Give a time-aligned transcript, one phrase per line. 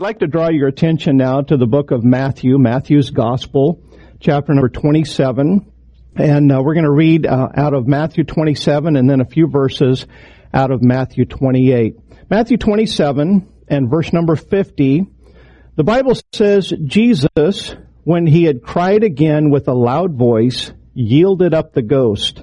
[0.00, 3.82] I'd like to draw your attention now to the book of Matthew, Matthew's Gospel,
[4.18, 5.70] chapter number 27.
[6.16, 9.46] And uh, we're going to read uh, out of Matthew 27 and then a few
[9.46, 10.06] verses
[10.54, 11.96] out of Matthew 28.
[12.30, 15.06] Matthew 27 and verse number 50,
[15.76, 21.74] the Bible says, Jesus, when he had cried again with a loud voice, yielded up
[21.74, 22.42] the ghost.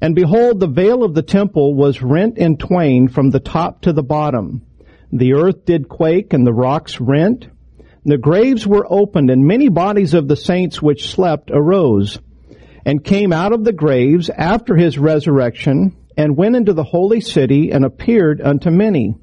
[0.00, 3.92] And behold, the veil of the temple was rent in twain from the top to
[3.92, 4.67] the bottom
[5.12, 7.46] the earth did quake and the rocks rent.
[8.04, 12.18] The graves were opened and many bodies of the saints which slept arose
[12.84, 17.70] and came out of the graves after his resurrection and went into the holy city
[17.70, 19.14] and appeared unto many.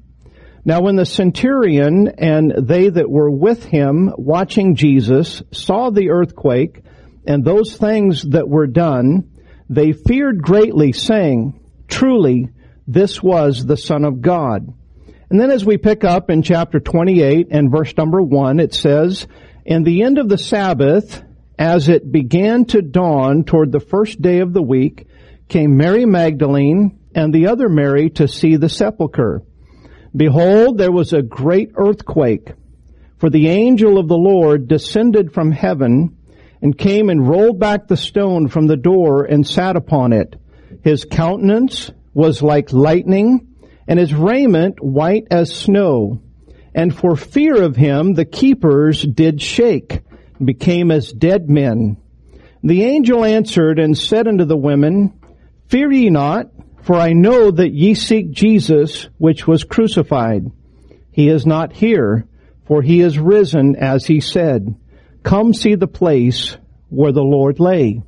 [0.64, 6.82] Now when the centurion and they that were with him watching Jesus saw the earthquake
[7.26, 9.30] and those things that were done,
[9.68, 12.48] they feared greatly saying, truly
[12.86, 14.72] this was the Son of God.
[15.28, 19.26] And then as we pick up in chapter 28 and verse number 1, it says,
[19.64, 21.22] In the end of the Sabbath,
[21.58, 25.08] as it began to dawn toward the first day of the week,
[25.48, 29.42] came Mary Magdalene and the other Mary to see the sepulchre.
[30.14, 32.52] Behold, there was a great earthquake,
[33.18, 36.16] for the angel of the Lord descended from heaven
[36.62, 40.36] and came and rolled back the stone from the door and sat upon it.
[40.82, 43.55] His countenance was like lightning,
[43.88, 46.20] and his raiment white as snow.
[46.74, 50.02] And for fear of him, the keepers did shake,
[50.44, 51.96] became as dead men.
[52.62, 55.20] The angel answered and said unto the women,
[55.68, 56.50] Fear ye not,
[56.82, 60.50] for I know that ye seek Jesus, which was crucified.
[61.10, 62.26] He is not here,
[62.66, 64.76] for he is risen, as he said.
[65.22, 66.56] Come see the place
[66.88, 68.02] where the Lord lay.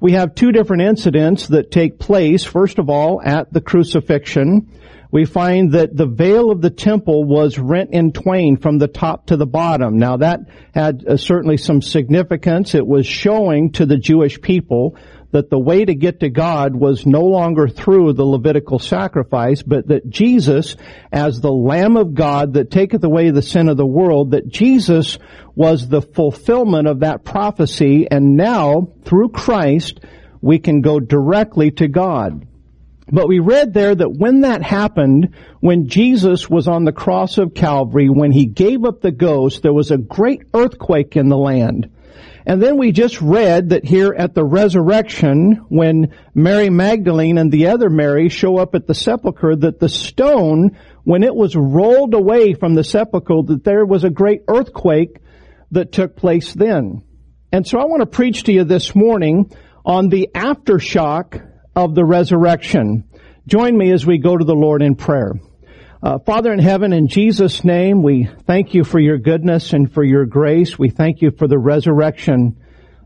[0.00, 4.72] We have two different incidents that take place, first of all, at the crucifixion,
[5.10, 9.26] we find that the veil of the temple was rent in twain from the top
[9.26, 9.98] to the bottom.
[9.98, 10.40] Now that
[10.74, 12.74] had uh, certainly some significance.
[12.74, 14.96] It was showing to the Jewish people
[15.32, 19.88] that the way to get to God was no longer through the Levitical sacrifice, but
[19.88, 20.76] that Jesus,
[21.12, 25.18] as the Lamb of God that taketh away the sin of the world, that Jesus
[25.54, 30.00] was the fulfillment of that prophecy, and now, through Christ,
[30.40, 32.46] we can go directly to God.
[33.12, 37.54] But we read there that when that happened, when Jesus was on the cross of
[37.54, 41.90] Calvary, when he gave up the ghost, there was a great earthquake in the land.
[42.46, 47.66] And then we just read that here at the resurrection, when Mary Magdalene and the
[47.66, 52.54] other Mary show up at the sepulchre, that the stone, when it was rolled away
[52.54, 55.18] from the sepulchre, that there was a great earthquake
[55.72, 57.02] that took place then.
[57.52, 59.52] And so I want to preach to you this morning
[59.84, 63.04] on the aftershock of the resurrection.
[63.46, 65.34] Join me as we go to the Lord in prayer.
[66.02, 70.02] Uh, Father in heaven, in Jesus' name, we thank you for your goodness and for
[70.02, 70.78] your grace.
[70.78, 72.56] We thank you for the resurrection.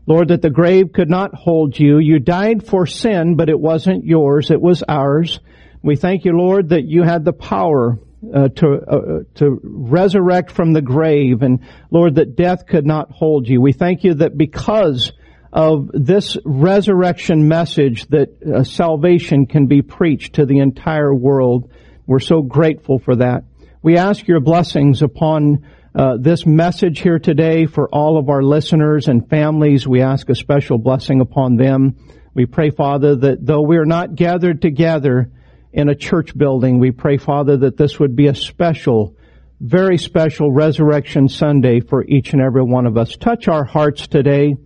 [0.07, 1.97] Lord, that the grave could not hold you.
[1.97, 4.49] You died for sin, but it wasn't yours.
[4.51, 5.39] It was ours.
[5.81, 7.99] We thank you, Lord, that you had the power
[8.33, 11.59] uh, to uh, to resurrect from the grave, and
[11.91, 13.61] Lord, that death could not hold you.
[13.61, 15.11] We thank you that because
[15.55, 21.71] of this resurrection message that uh, salvation can be preached to the entire world.
[22.05, 23.45] We're so grateful for that.
[23.81, 29.07] We ask your blessings upon uh, this message here today for all of our listeners
[29.07, 29.87] and families.
[29.87, 31.95] We ask a special blessing upon them.
[32.33, 35.31] We pray, Father, that though we are not gathered together
[35.71, 39.15] in a church building, we pray, Father, that this would be a special,
[39.61, 43.15] very special Resurrection Sunday for each and every one of us.
[43.15, 44.57] Touch our hearts today.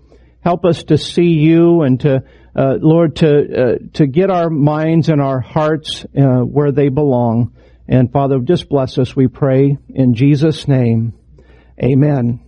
[0.42, 2.24] Help us to see you and to,
[2.56, 7.56] uh, Lord, to, uh, to get our minds and our hearts uh, where they belong.
[7.88, 11.14] And Father, just bless us, we pray, in Jesus' name.
[11.82, 12.40] Amen.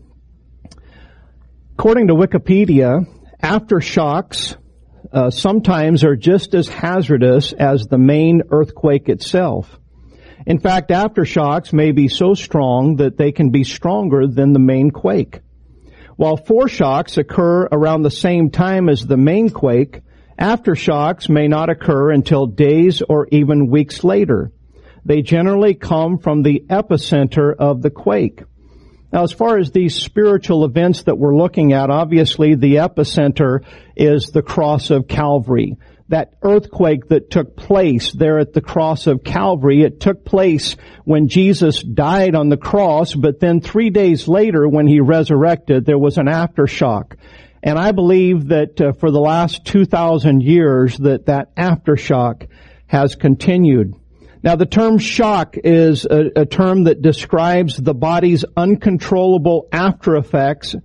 [1.73, 3.05] According to Wikipedia,
[3.41, 4.55] aftershocks
[5.11, 9.79] uh, sometimes are just as hazardous as the main earthquake itself.
[10.45, 14.91] In fact, aftershocks may be so strong that they can be stronger than the main
[14.91, 15.41] quake.
[16.17, 20.01] While foreshocks occur around the same time as the main quake,
[20.39, 24.51] aftershocks may not occur until days or even weeks later.
[25.05, 28.43] They generally come from the epicenter of the quake.
[29.11, 33.65] Now, as far as these spiritual events that we're looking at, obviously the epicenter
[33.95, 35.77] is the cross of Calvary
[36.11, 39.81] that earthquake that took place there at the cross of Calvary.
[39.81, 40.75] It took place
[41.05, 45.97] when Jesus died on the cross, but then three days later when he resurrected, there
[45.97, 47.15] was an aftershock.
[47.63, 52.47] And I believe that uh, for the last 2,000 years that that aftershock
[52.87, 53.95] has continued.
[54.43, 60.75] Now the term shock is a, a term that describes the body's uncontrollable after effects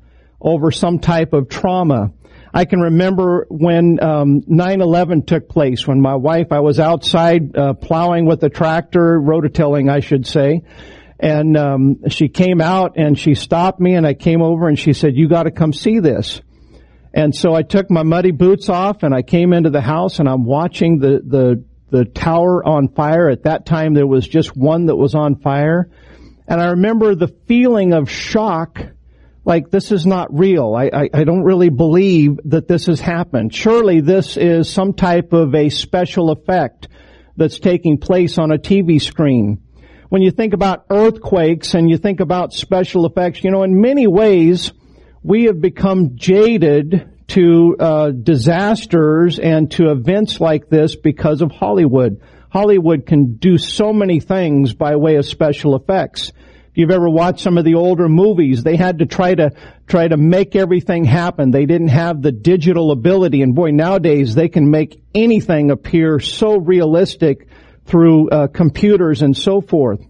[0.40, 2.12] over some type of trauma.
[2.56, 5.86] I can remember when um, 9/11 took place.
[5.86, 10.62] When my wife, I was outside uh, plowing with a tractor, rototilling, I should say,
[11.20, 14.94] and um, she came out and she stopped me, and I came over and she
[14.94, 16.40] said, "You got to come see this."
[17.12, 20.26] And so I took my muddy boots off and I came into the house and
[20.26, 23.28] I'm watching the the the tower on fire.
[23.28, 25.90] At that time, there was just one that was on fire,
[26.48, 28.80] and I remember the feeling of shock
[29.46, 30.74] like this is not real.
[30.74, 33.54] I, I, I, don't really believe that this has happened.
[33.54, 36.88] Surely this is some type of a special effect
[37.36, 39.62] that's taking place on a TV screen.
[40.08, 44.08] When you think about earthquakes and you think about special effects, you know, in many
[44.08, 44.72] ways,
[45.22, 52.20] we have become jaded to uh, disasters and to events like this because of Hollywood.
[52.50, 56.32] Hollywood can do so many things by way of special effects
[56.76, 59.50] you've ever watched some of the older movies, they had to try to
[59.86, 61.50] try to make everything happen.
[61.50, 66.58] They didn't have the digital ability, and boy, nowadays they can make anything appear so
[66.58, 67.48] realistic
[67.86, 70.00] through uh, computers and so forth.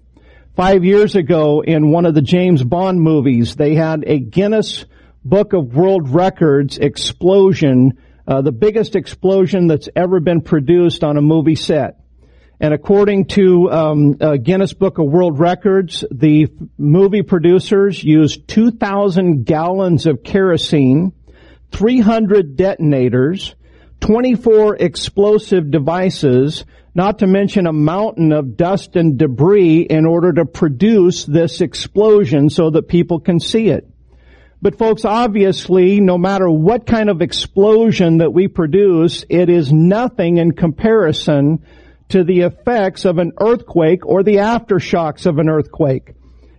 [0.57, 4.87] Five years ago, in one of the James Bond movies, they had a Guinness
[5.23, 11.21] Book of World Records explosion, uh, the biggest explosion that's ever been produced on a
[11.21, 12.01] movie set.
[12.59, 16.49] And according to um, uh, Guinness Book of World Records, the
[16.79, 21.13] movie producers used 2,000 gallons of kerosene,
[21.73, 23.55] 300 detonators,
[24.01, 26.65] 24 explosive devices,
[26.95, 32.49] not to mention a mountain of dust and debris in order to produce this explosion
[32.49, 33.87] so that people can see it.
[34.63, 40.39] But folks, obviously, no matter what kind of explosion that we produce, it is nothing
[40.39, 41.63] in comparison
[42.09, 46.13] to the effects of an earthquake or the aftershocks of an earthquake.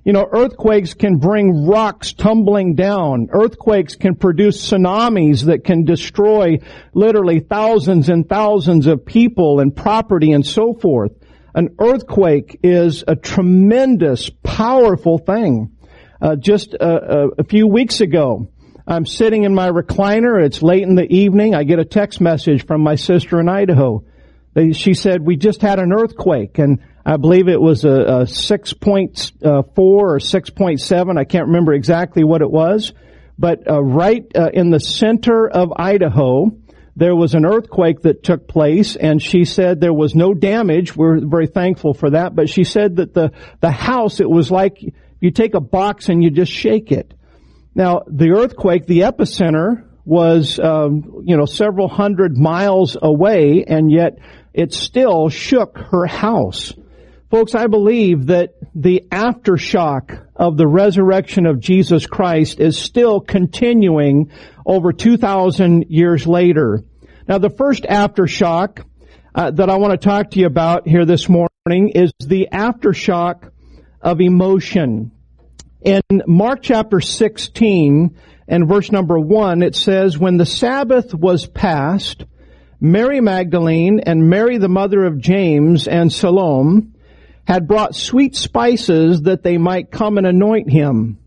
[0.03, 3.27] You know, earthquakes can bring rocks tumbling down.
[3.29, 6.59] Earthquakes can produce tsunamis that can destroy
[6.93, 11.11] literally thousands and thousands of people and property and so forth.
[11.53, 15.75] An earthquake is a tremendous, powerful thing.
[16.21, 18.49] Uh, just a, a, a few weeks ago,
[18.87, 20.41] I'm sitting in my recliner.
[20.41, 21.53] It's late in the evening.
[21.53, 24.05] I get a text message from my sister in Idaho.
[24.57, 28.21] They, she said, we just had an earthquake and I believe it was a, a
[28.23, 31.17] 6.4 uh, or 6.7.
[31.19, 32.91] I can't remember exactly what it was.
[33.37, 36.57] But uh, right uh, in the center of Idaho,
[36.95, 40.95] there was an earthquake that took place and she said there was no damage.
[40.95, 42.33] We're very thankful for that.
[42.35, 44.79] But she said that the, the house, it was like
[45.19, 47.13] you take a box and you just shake it.
[47.75, 54.19] Now, the earthquake, the epicenter was, um, you know, several hundred miles away and yet
[54.53, 56.73] it still shook her house.
[57.29, 64.31] Folks, I believe that the aftershock of the resurrection of Jesus Christ is still continuing
[64.65, 66.85] over 2,000 years later.
[67.27, 68.85] Now, the first aftershock
[69.35, 73.51] uh, that I want to talk to you about here this morning is the aftershock
[74.01, 75.11] of emotion.
[75.81, 78.17] In Mark chapter 16
[78.47, 82.25] and verse number 1, it says, When the Sabbath was past,
[82.79, 86.91] Mary Magdalene and Mary the mother of James and Salome
[87.45, 91.17] had brought sweet spices that they might come and anoint him.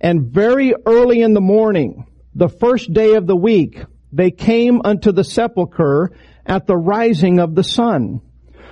[0.00, 5.12] And very early in the morning, the first day of the week, they came unto
[5.12, 6.12] the sepulchre
[6.46, 8.20] at the rising of the sun.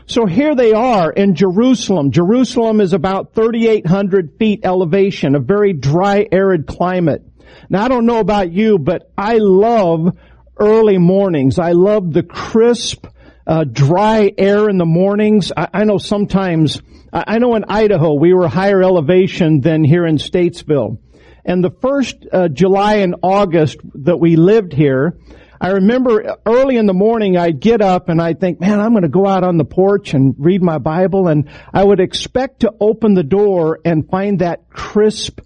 [0.07, 2.11] So here they are in Jerusalem.
[2.11, 7.23] Jerusalem is about 3,800 feet elevation, a very dry, arid climate.
[7.69, 10.17] Now I don't know about you, but I love
[10.59, 11.59] early mornings.
[11.59, 13.07] I love the crisp,
[13.47, 15.53] uh, dry air in the mornings.
[15.57, 16.81] I, I know sometimes,
[17.13, 20.99] I, I, know in Idaho we were higher elevation than here in Statesville.
[21.45, 25.17] And the first uh, July and August that we lived here,
[25.63, 29.03] I remember early in the morning I'd get up and I'd think, man, I'm going
[29.03, 32.73] to go out on the porch and read my Bible and I would expect to
[32.81, 35.41] open the door and find that crisp,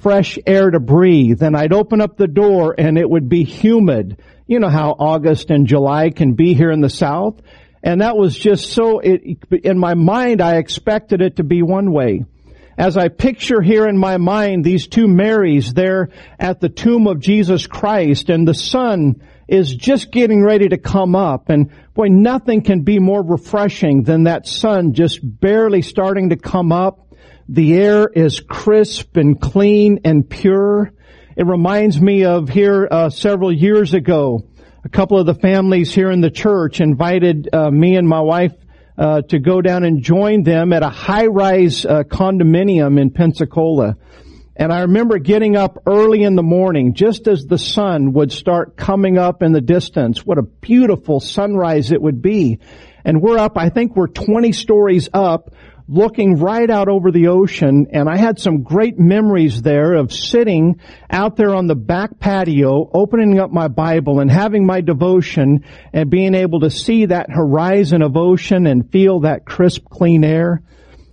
[0.00, 1.42] fresh air to breathe.
[1.42, 5.50] And I'd open up the door and it would be humid you know how August
[5.50, 7.40] and July can be here in the South.
[7.82, 11.92] And that was just so, it, in my mind, I expected it to be one
[11.92, 12.24] way.
[12.76, 17.20] As I picture here in my mind these two Marys there at the tomb of
[17.20, 22.62] Jesus Christ and the sun is just getting ready to come up and boy, nothing
[22.62, 27.07] can be more refreshing than that sun just barely starting to come up.
[27.50, 30.92] The air is crisp and clean and pure.
[31.34, 34.46] It reminds me of here uh, several years ago.
[34.84, 38.52] A couple of the families here in the church invited uh, me and my wife
[38.98, 43.96] uh, to go down and join them at a high-rise uh, condominium in Pensacola.
[44.54, 48.76] And I remember getting up early in the morning, just as the sun would start
[48.76, 50.26] coming up in the distance.
[50.26, 52.58] What a beautiful sunrise it would be.
[53.06, 55.54] And we're up, I think we're 20 stories up,
[55.88, 57.86] looking right out over the ocean.
[57.90, 62.90] And I had some great memories there of sitting out there on the back patio,
[62.92, 65.64] opening up my Bible and having my devotion
[65.94, 70.62] and being able to see that horizon of ocean and feel that crisp, clean air.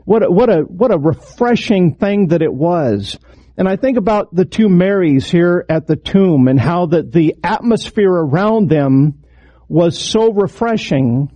[0.03, 3.17] What a, what a, what a refreshing thing that it was.
[3.57, 7.35] And I think about the two Marys here at the tomb and how that the
[7.41, 9.23] atmosphere around them
[9.69, 11.31] was so refreshing,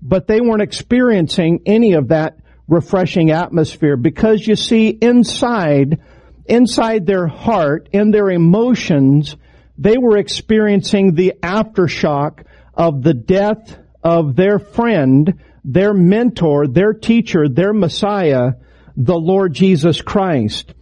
[0.00, 6.00] but they weren't experiencing any of that refreshing atmosphere because you see inside,
[6.46, 9.36] inside their heart, in their emotions,
[9.76, 12.44] they were experiencing the aftershock
[12.74, 18.52] of the death of their friend, their mentor, their teacher, their Messiah,
[18.96, 20.74] the Lord Jesus Christ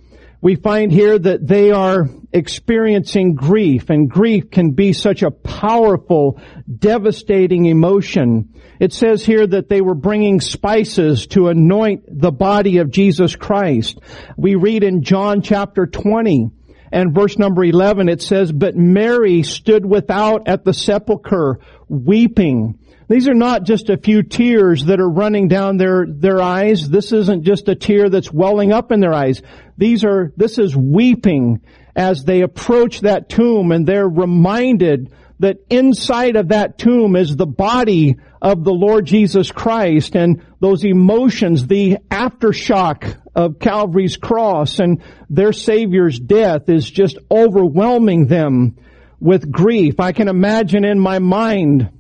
[0.43, 6.41] we find here that they are experiencing grief and grief can be such a powerful,
[6.79, 8.53] devastating emotion.
[8.81, 14.01] It says here that they were bringing spices to anoint the body of Jesus Christ.
[14.37, 16.51] We read in John chapter 20
[16.91, 21.61] and verse number 11 it says, but Mary stood without at the sepulchre
[21.93, 22.79] weeping.
[23.09, 26.89] These are not just a few tears that are running down their, their eyes.
[26.89, 29.43] This isn't just a tear that's welling up in their eyes.
[29.77, 31.61] These are, this is weeping
[31.95, 37.47] as they approach that tomb and they're reminded that inside of that tomb is the
[37.47, 45.03] body of the Lord Jesus Christ and those emotions, the aftershock of Calvary's cross and
[45.29, 48.77] their Savior's death is just overwhelming them
[49.23, 50.01] with grief.
[50.01, 51.91] I can imagine in my mind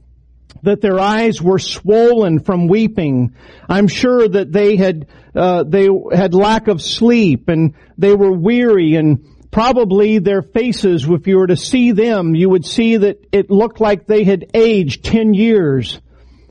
[0.63, 3.35] that their eyes were swollen from weeping.
[3.69, 8.97] I'm sure that they had uh, they had lack of sleep and they were weary
[8.97, 13.51] and probably their faces, if you were to see them, you would see that it
[13.51, 16.01] looked like they had aged 10 years.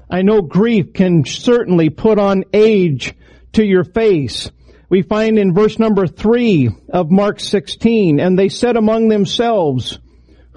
[0.10, 3.14] I know grief can certainly put on age
[3.54, 4.52] to your face.
[4.88, 10.00] We find in verse number 3 of Mark 16, and they said among themselves,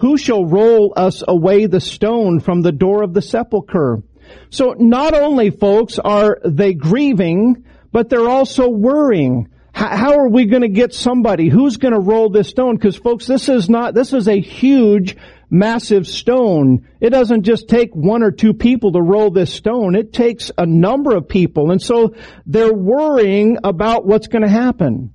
[0.05, 4.03] who shall roll us away the stone from the door of the sepulchre?
[4.51, 9.49] So not only folks are they grieving, but they're also worrying.
[9.73, 11.49] How are we going to get somebody?
[11.49, 12.77] Who's going to roll this stone?
[12.77, 15.17] Because folks, this is not, this is a huge,
[15.49, 16.87] massive stone.
[17.01, 19.95] It doesn't just take one or two people to roll this stone.
[19.95, 21.71] It takes a number of people.
[21.71, 25.14] And so they're worrying about what's going to happen.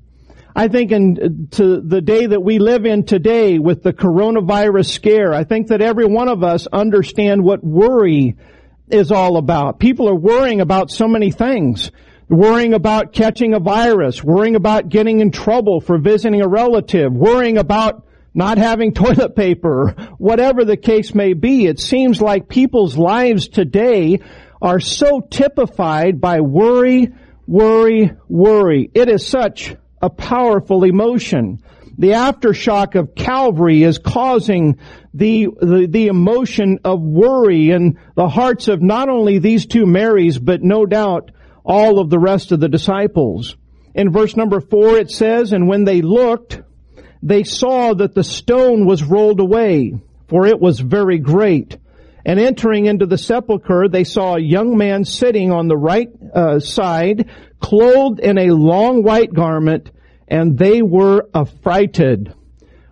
[0.56, 1.18] I think in
[1.52, 5.68] uh, to the day that we live in today with the coronavirus scare, I think
[5.68, 8.36] that every one of us understand what worry
[8.90, 9.80] is all about.
[9.80, 11.92] People are worrying about so many things.
[12.28, 17.58] Worrying about catching a virus, worrying about getting in trouble for visiting a relative, worrying
[17.58, 21.66] about not having toilet paper, whatever the case may be.
[21.66, 24.20] It seems like people's lives today
[24.62, 27.14] are so typified by worry,
[27.48, 28.92] worry, worry.
[28.94, 31.62] It is such a powerful emotion.
[31.98, 34.80] The aftershock of Calvary is causing
[35.14, 40.40] the, the, the, emotion of worry in the hearts of not only these two Marys,
[40.40, 41.32] but no doubt
[41.66, 43.58] all of the rest of the disciples.
[43.94, 46.62] In verse number four it says, And when they looked,
[47.22, 49.94] they saw that the stone was rolled away,
[50.28, 51.78] for it was very great.
[52.30, 56.60] And entering into the sepulchre, they saw a young man sitting on the right uh,
[56.60, 57.28] side,
[57.60, 59.90] clothed in a long white garment,
[60.28, 62.32] and they were affrighted.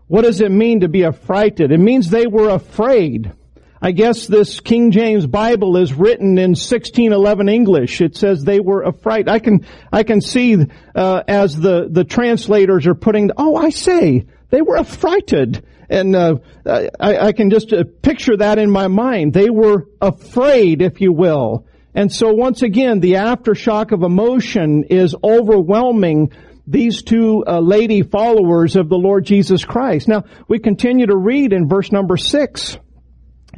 [0.07, 1.71] What does it mean to be affrighted?
[1.71, 3.31] It means they were afraid.
[3.79, 8.01] I guess this King James Bible is written in 1611 English.
[8.01, 9.29] It says they were affrighted.
[9.29, 10.57] I can, I can see,
[10.95, 15.65] uh, as the, the translators are putting, oh, I say, they were affrighted.
[15.89, 16.35] And, uh,
[16.65, 19.33] I, I can just uh, picture that in my mind.
[19.33, 21.65] They were afraid, if you will.
[21.93, 26.31] And so once again, the aftershock of emotion is overwhelming
[26.67, 30.07] these two uh, lady followers of the Lord Jesus Christ.
[30.07, 32.77] Now, we continue to read in verse number six.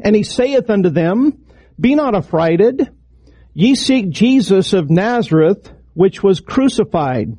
[0.02, 1.44] And he saith unto them,
[1.80, 2.90] Be not affrighted.
[3.54, 7.36] Ye seek Jesus of Nazareth, which was crucified.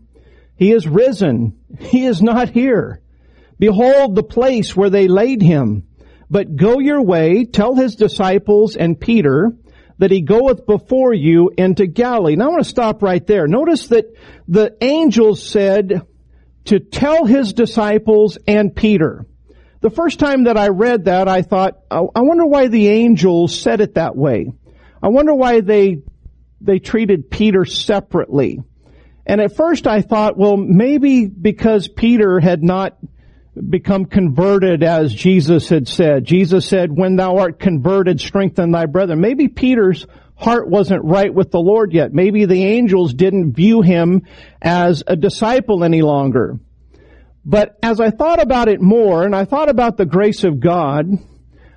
[0.57, 1.59] He is risen.
[1.79, 3.00] He is not here.
[3.61, 5.87] Behold the place where they laid him.
[6.31, 9.53] But go your way, tell his disciples and Peter
[9.99, 12.37] that he goeth before you into Galilee.
[12.37, 13.47] Now I want to stop right there.
[13.47, 14.07] Notice that
[14.49, 16.03] the angels said
[16.65, 19.27] to tell his disciples and Peter.
[19.83, 23.59] The first time that I read that, I thought, oh, I wonder why the angels
[23.59, 24.53] said it that way.
[25.03, 25.99] I wonder why they
[26.63, 28.61] they treated Peter separately.
[29.27, 32.99] And at first I thought, well, maybe because Peter had not
[33.69, 36.25] become converted as Jesus had said.
[36.25, 39.21] Jesus said, when thou art converted, strengthen thy brethren.
[39.21, 42.13] Maybe Peter's heart wasn't right with the Lord yet.
[42.13, 44.23] Maybe the angels didn't view him
[44.63, 46.59] as a disciple any longer.
[47.45, 51.07] But as I thought about it more, and I thought about the grace of God,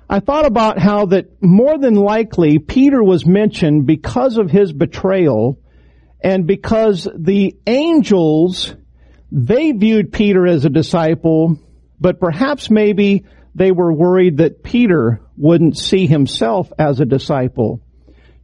[0.08, 5.58] I thought about how that more than likely Peter was mentioned because of his betrayal
[6.22, 8.74] and because the angels,
[9.36, 11.58] they viewed Peter as a disciple,
[11.98, 13.24] but perhaps maybe
[13.56, 17.80] they were worried that Peter wouldn't see himself as a disciple.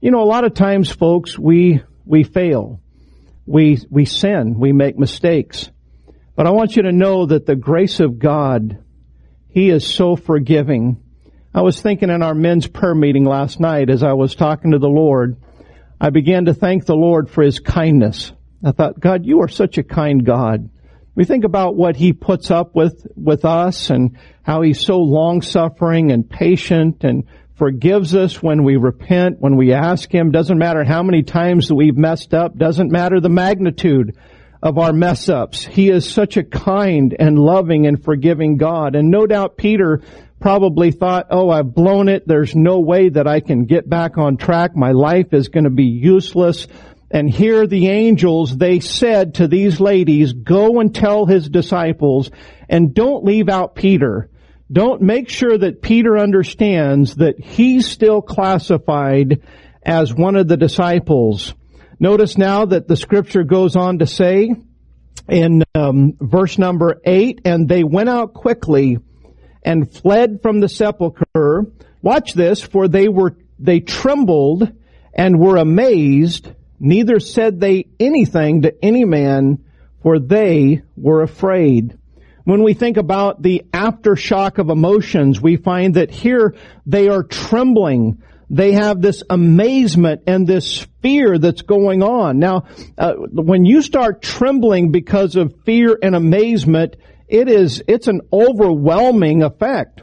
[0.00, 2.80] You know, a lot of times folks, we, we fail.
[3.47, 4.59] We, we sin.
[4.59, 5.70] We make mistakes.
[6.35, 8.82] But I want you to know that the grace of God,
[9.49, 11.00] He is so forgiving.
[11.54, 14.80] I was thinking in our men's prayer meeting last night as I was talking to
[14.80, 15.37] the Lord,
[16.00, 18.32] I began to thank the Lord for His kindness.
[18.64, 20.68] I thought, God, you are such a kind God.
[21.14, 25.43] We think about what He puts up with, with us and how He's so long
[25.43, 27.25] suffering and patient and
[27.57, 30.31] forgives us when we repent, when we ask Him.
[30.31, 32.57] Doesn't matter how many times that we've messed up.
[32.57, 34.17] Doesn't matter the magnitude
[34.62, 35.64] of our mess ups.
[35.64, 38.95] He is such a kind and loving and forgiving God.
[38.95, 40.02] And no doubt Peter
[40.40, 42.26] probably thought, oh, I've blown it.
[42.26, 44.75] There's no way that I can get back on track.
[44.75, 46.67] My life is going to be useless.
[47.11, 52.31] And here the angels, they said to these ladies, go and tell his disciples
[52.69, 54.31] and don't leave out Peter.
[54.71, 59.43] Don't make sure that Peter understands that he's still classified
[59.83, 61.55] as one of the disciples.
[61.99, 64.55] Notice now that the scripture goes on to say
[65.29, 68.99] in um, verse number eight, and they went out quickly
[69.62, 71.67] and fled from the sepulchre.
[72.02, 74.73] Watch this, for they were they trembled
[75.12, 76.52] and were amazed.
[76.80, 79.64] Neither said they anything to any man,
[80.02, 81.96] for they were afraid.
[82.44, 86.55] When we think about the aftershock of emotions, we find that here
[86.87, 92.40] they are trembling they have this amazement and this fear that's going on.
[92.40, 92.64] Now,
[92.98, 96.96] uh, when you start trembling because of fear and amazement,
[97.28, 100.02] it is, it's an overwhelming effect.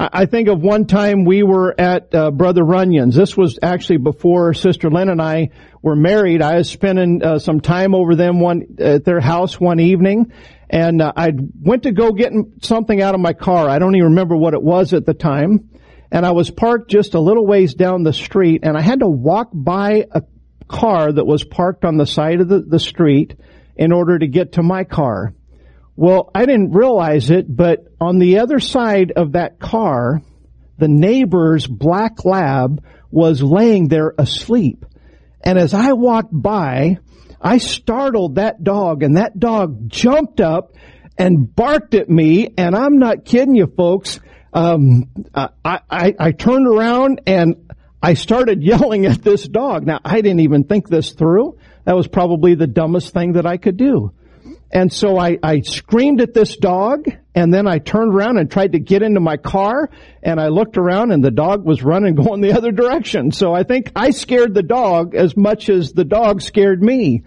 [0.00, 3.16] I, think of one time we were at uh, Brother Runyon's.
[3.16, 5.50] This was actually before Sister Lynn and I
[5.82, 6.40] were married.
[6.40, 10.32] I was spending uh, some time over them one at their house one evening,
[10.70, 12.32] and uh, I went to go get
[12.62, 13.68] something out of my car.
[13.68, 15.68] I don't even remember what it was at the time
[16.10, 19.08] and I was parked just a little ways down the street and I had to
[19.08, 20.22] walk by a
[20.66, 23.34] car that was parked on the side of the, the street
[23.76, 25.34] in order to get to my car.
[25.98, 30.22] Well, I didn't realize it, but on the other side of that car,
[30.78, 34.84] the neighbor's black lab was laying there asleep.
[35.42, 36.98] And as I walked by,
[37.40, 40.72] I startled that dog and that dog jumped up
[41.18, 42.54] and barked at me.
[42.56, 44.20] And I'm not kidding you folks
[44.52, 49.86] um, I, I, I turned around and I started yelling at this dog.
[49.86, 51.58] Now, I didn't even think this through.
[51.84, 54.12] That was probably the dumbest thing that I could do.
[54.70, 58.72] And so I, I screamed at this dog and then I turned around and tried
[58.72, 59.88] to get into my car
[60.22, 63.32] and I looked around and the dog was running going the other direction.
[63.32, 67.24] So I think I scared the dog as much as the dog scared me.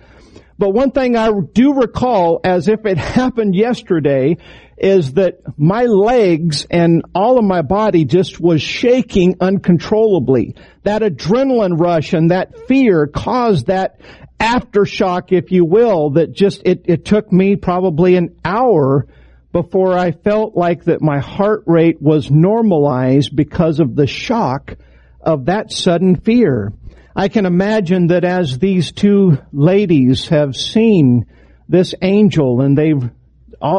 [0.59, 4.37] But one thing I do recall as if it happened yesterday
[4.77, 10.55] is that my legs and all of my body just was shaking uncontrollably.
[10.83, 13.99] That adrenaline rush and that fear caused that
[14.41, 19.07] aftershock, if you will, that just, it, it took me probably an hour
[19.51, 24.75] before I felt like that my heart rate was normalized because of the shock
[25.21, 26.73] of that sudden fear.
[27.15, 31.25] I can imagine that as these two ladies have seen
[31.67, 33.09] this angel and they've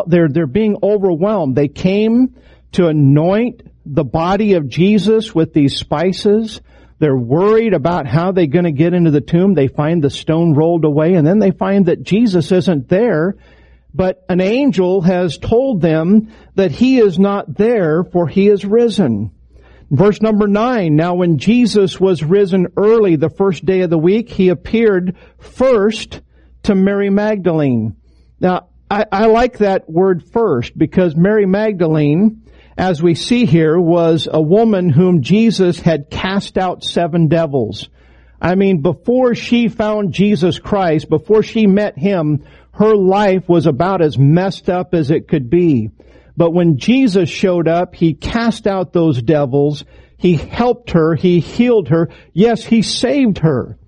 [0.07, 1.57] they're, they're being overwhelmed.
[1.57, 2.37] They came
[2.72, 6.61] to anoint the body of Jesus with these spices.
[7.02, 9.54] They're worried about how they're going to get into the tomb.
[9.54, 13.34] They find the stone rolled away and then they find that Jesus isn't there,
[13.92, 19.32] but an angel has told them that he is not there for he is risen.
[19.90, 24.30] Verse number nine, now when Jesus was risen early the first day of the week,
[24.30, 26.20] he appeared first
[26.62, 27.96] to Mary Magdalene.
[28.38, 34.28] Now, I, I like that word first because Mary Magdalene, as we see here, was
[34.30, 37.88] a woman whom Jesus had cast out seven devils.
[38.40, 44.02] I mean, before she found Jesus Christ, before she met Him, her life was about
[44.02, 45.90] as messed up as it could be.
[46.37, 49.85] But when Jesus showed up, He cast out those devils.
[50.16, 51.14] He helped her.
[51.14, 52.08] He healed her.
[52.32, 53.78] Yes, He saved her.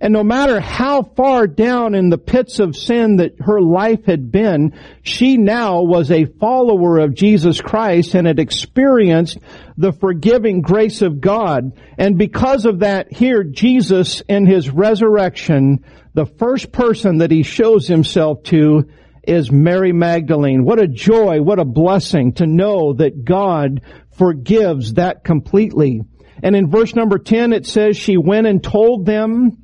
[0.00, 4.32] And no matter how far down in the pits of sin that her life had
[4.32, 9.38] been, she now was a follower of Jesus Christ and had experienced
[9.76, 11.78] the forgiving grace of God.
[11.98, 15.84] And because of that, here Jesus in his resurrection,
[16.14, 18.88] the first person that he shows himself to
[19.22, 20.64] is Mary Magdalene.
[20.64, 23.82] What a joy, what a blessing to know that God
[24.16, 26.00] forgives that completely.
[26.42, 29.58] And in verse number 10 it says she went and told them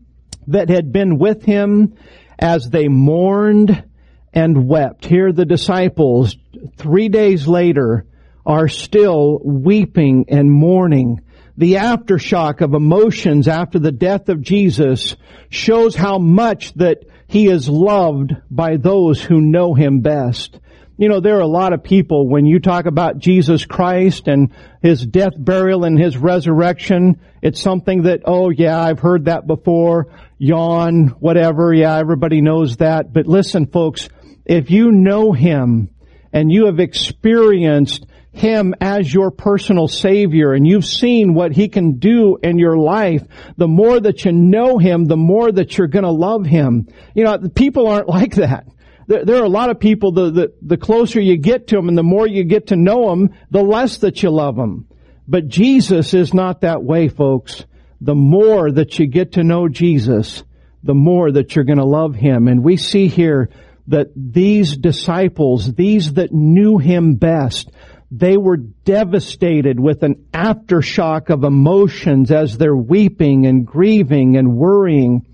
[0.48, 1.94] that had been with him
[2.38, 3.84] as they mourned
[4.32, 5.06] and wept.
[5.06, 6.36] Here the disciples,
[6.76, 8.06] three days later,
[8.44, 11.22] are still weeping and mourning.
[11.56, 15.16] The aftershock of emotions after the death of Jesus
[15.48, 20.60] shows how much that he is loved by those who know him best.
[20.98, 24.50] You know, there are a lot of people when you talk about Jesus Christ and
[24.80, 30.06] His death, burial, and His resurrection, it's something that, oh yeah, I've heard that before,
[30.38, 33.12] yawn, whatever, yeah, everybody knows that.
[33.12, 34.08] But listen folks,
[34.46, 35.90] if you know Him
[36.32, 41.98] and you have experienced him as your personal Savior and you've seen what He can
[41.98, 43.22] do in your life,
[43.56, 46.86] the more that you know Him, the more that you're gonna love Him.
[47.14, 48.66] You know, people aren't like that
[49.06, 51.88] there, there are a lot of people, the, the, the closer you get to them
[51.88, 54.86] and the more you get to know them, the less that you love them.
[55.28, 57.64] But Jesus is not that way, folks.
[58.00, 60.44] The more that you get to know Jesus,
[60.82, 62.48] the more that you're going to love Him.
[62.48, 63.50] And we see here
[63.88, 67.70] that these disciples, these that knew Him best,
[68.10, 75.26] they were devastated with an aftershock of emotions as they're weeping and grieving and worrying.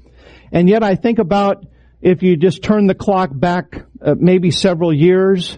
[0.51, 1.67] And yet I think about
[2.03, 5.57] if you just turn the clock back uh, maybe several years,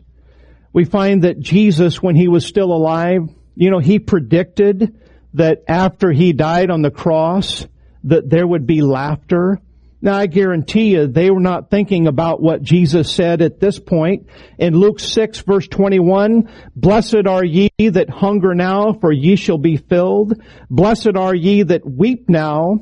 [0.72, 3.22] we find that Jesus, when he was still alive,
[3.56, 5.00] you know, he predicted
[5.32, 7.66] that after he died on the cross,
[8.04, 9.58] that there would be laughter.
[10.02, 14.28] Now I guarantee you they were not thinking about what Jesus said at this point.
[14.58, 19.78] In Luke 6 verse 21, Blessed are ye that hunger now, for ye shall be
[19.78, 20.34] filled.
[20.68, 22.80] Blessed are ye that weep now,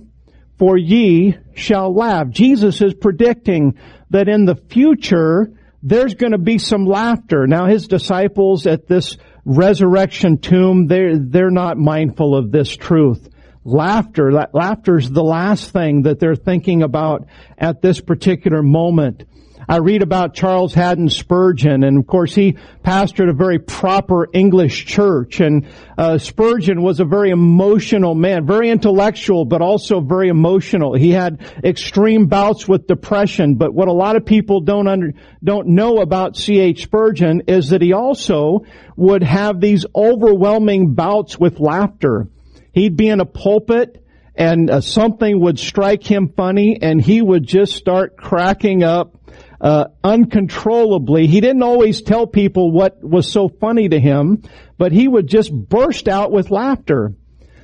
[0.62, 2.28] for ye shall laugh.
[2.30, 3.76] Jesus is predicting
[4.10, 5.50] that in the future,
[5.82, 7.48] there's going to be some laughter.
[7.48, 13.28] Now his disciples at this resurrection tomb, they're, they're not mindful of this truth.
[13.64, 17.26] Laughter, laughter is the last thing that they're thinking about
[17.58, 19.24] at this particular moment.
[19.68, 24.86] I read about Charles Haddon Spurgeon, and of course he pastored a very proper English
[24.86, 25.40] church.
[25.40, 30.94] And uh, Spurgeon was a very emotional man, very intellectual, but also very emotional.
[30.94, 33.54] He had extreme bouts with depression.
[33.54, 36.58] But what a lot of people don't under, don't know about C.
[36.58, 36.82] H.
[36.82, 38.64] Spurgeon is that he also
[38.96, 42.28] would have these overwhelming bouts with laughter.
[42.72, 47.46] He'd be in a pulpit and uh, something would strike him funny and he would
[47.46, 49.21] just start cracking up
[49.62, 51.28] uh, uncontrollably.
[51.28, 54.42] He didn't always tell people what was so funny to him,
[54.76, 57.14] but he would just burst out with laughter.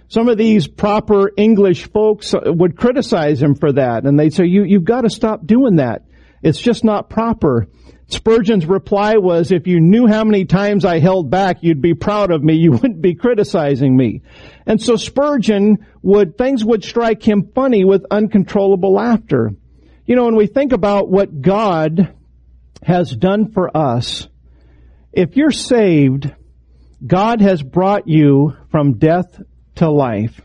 [0.07, 4.47] Some of these proper English folks uh, would criticize him for that, and they'd say,
[4.47, 6.05] "You you've got to stop doing that.
[6.41, 7.67] It's just not proper."
[8.11, 12.31] Spurgeon's reply was, if you knew how many times I held back, you'd be proud
[12.31, 12.55] of me.
[12.55, 14.23] You wouldn't be criticizing me.
[14.65, 19.51] And so Spurgeon would, things would strike him funny with uncontrollable laughter.
[20.09, 22.15] You know, when we think about what God
[22.83, 24.27] has done for us,
[25.13, 26.35] if you're saved,
[27.07, 29.39] God has brought you from death
[29.75, 30.41] to life.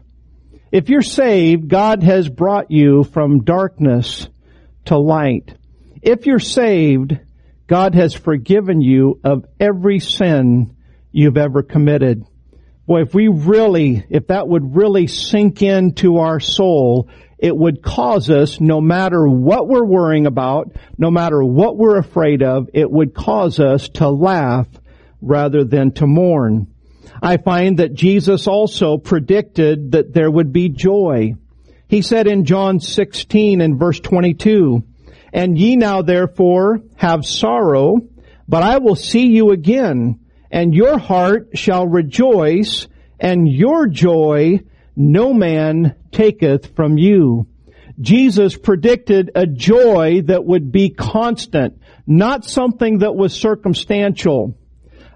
[0.69, 4.27] If you're saved, God has brought you from darkness
[4.87, 5.53] to light.
[6.01, 7.17] If you're saved,
[7.65, 10.75] God has forgiven you of every sin
[11.13, 12.25] you've ever committed.
[12.85, 17.07] Boy, if we really, if that would really sink into our soul,
[17.43, 22.41] it would cause us, no matter what we're worrying about, no matter what we're afraid
[22.41, 24.65] of, it would cause us to laugh
[25.21, 26.67] rather than to mourn.
[27.21, 31.33] I find that Jesus also predicted that there would be joy.
[31.89, 34.81] He said in John 16 and verse 22,
[35.33, 37.97] And ye now therefore have sorrow,
[38.47, 42.87] but I will see you again, and your heart shall rejoice,
[43.19, 44.61] and your joy
[44.95, 47.47] no man taketh from you.
[47.99, 54.57] Jesus predicted a joy that would be constant, not something that was circumstantial.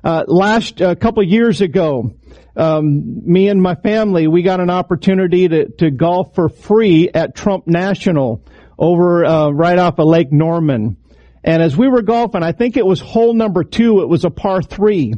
[0.04, 2.13] Uh, last a uh, couple years ago,
[2.56, 7.36] um, me and my family we got an opportunity to, to golf for free at
[7.36, 8.44] Trump National
[8.78, 10.98] over uh, right off of Lake Norman.
[11.44, 14.02] And as we were golfing, I think it was hole number two.
[14.02, 15.13] It was a par three.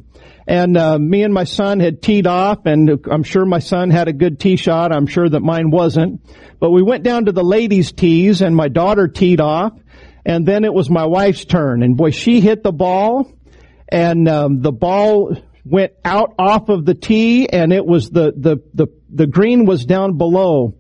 [0.50, 4.08] And uh, me and my son had teed off, and I'm sure my son had
[4.08, 4.92] a good tee shot.
[4.92, 6.22] I'm sure that mine wasn't.
[6.60, 9.74] But we went down to the ladies' tees, and my daughter teed off,
[10.26, 11.84] and then it was my wife's turn.
[11.84, 13.32] And boy, she hit the ball,
[13.90, 18.58] and um, the ball went out off of the tee, and it was the the
[18.74, 20.74] the the green was down below,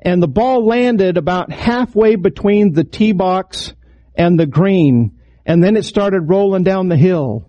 [0.00, 3.74] and the ball landed about halfway between the tee box
[4.14, 7.48] and the green, and then it started rolling down the hill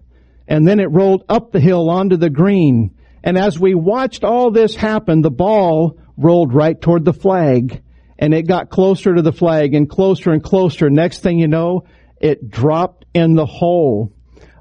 [0.49, 2.95] and then it rolled up the hill onto the green.
[3.23, 7.83] And as we watched all this happen, the ball rolled right toward the flag
[8.17, 10.89] and it got closer to the flag and closer and closer.
[10.89, 11.85] Next thing you know,
[12.19, 14.11] it dropped in the hole.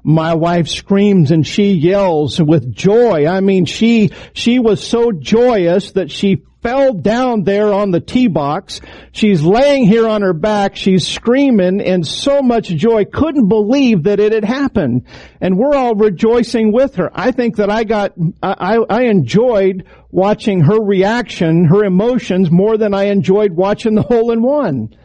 [0.03, 3.27] My wife screams and she yells with joy.
[3.27, 8.27] I mean, she, she was so joyous that she fell down there on the tee
[8.27, 8.81] box.
[9.11, 10.75] She's laying here on her back.
[10.75, 13.05] She's screaming in so much joy.
[13.05, 15.05] Couldn't believe that it had happened.
[15.39, 17.09] And we're all rejoicing with her.
[17.13, 22.93] I think that I got, I, I enjoyed watching her reaction, her emotions more than
[22.93, 24.95] I enjoyed watching the hole in one.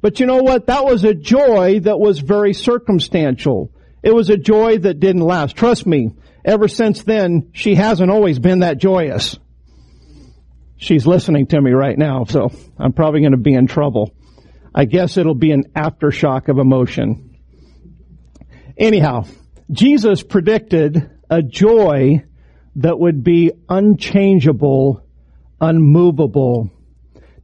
[0.00, 0.66] But you know what?
[0.66, 3.70] That was a joy that was very circumstantial.
[4.02, 5.56] It was a joy that didn't last.
[5.56, 6.10] Trust me,
[6.44, 9.38] ever since then, she hasn't always been that joyous.
[10.76, 14.14] She's listening to me right now, so I'm probably going to be in trouble.
[14.74, 17.36] I guess it'll be an aftershock of emotion.
[18.76, 19.24] Anyhow,
[19.70, 22.24] Jesus predicted a joy
[22.76, 25.06] that would be unchangeable,
[25.60, 26.70] unmovable.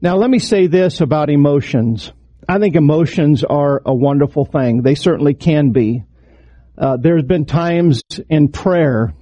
[0.01, 2.13] Now let me say this about emotions.
[2.49, 4.83] I think emotions are a wonderful thing.
[4.83, 6.03] They certainly can be.
[6.77, 9.15] Uh, there's been times in prayer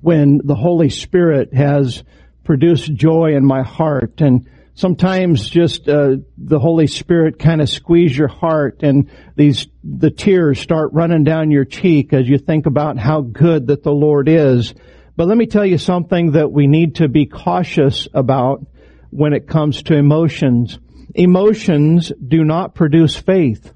[0.00, 2.02] when the Holy Spirit has
[2.48, 8.16] produced joy in my heart and sometimes just uh, the Holy Spirit kind of squeeze
[8.16, 12.96] your heart and these the tears start running down your cheek as you think about
[12.96, 14.72] how good that the Lord is.
[15.14, 18.66] But let me tell you something that we need to be cautious about
[19.10, 20.78] when it comes to emotions.
[21.14, 23.74] Emotions do not produce faith.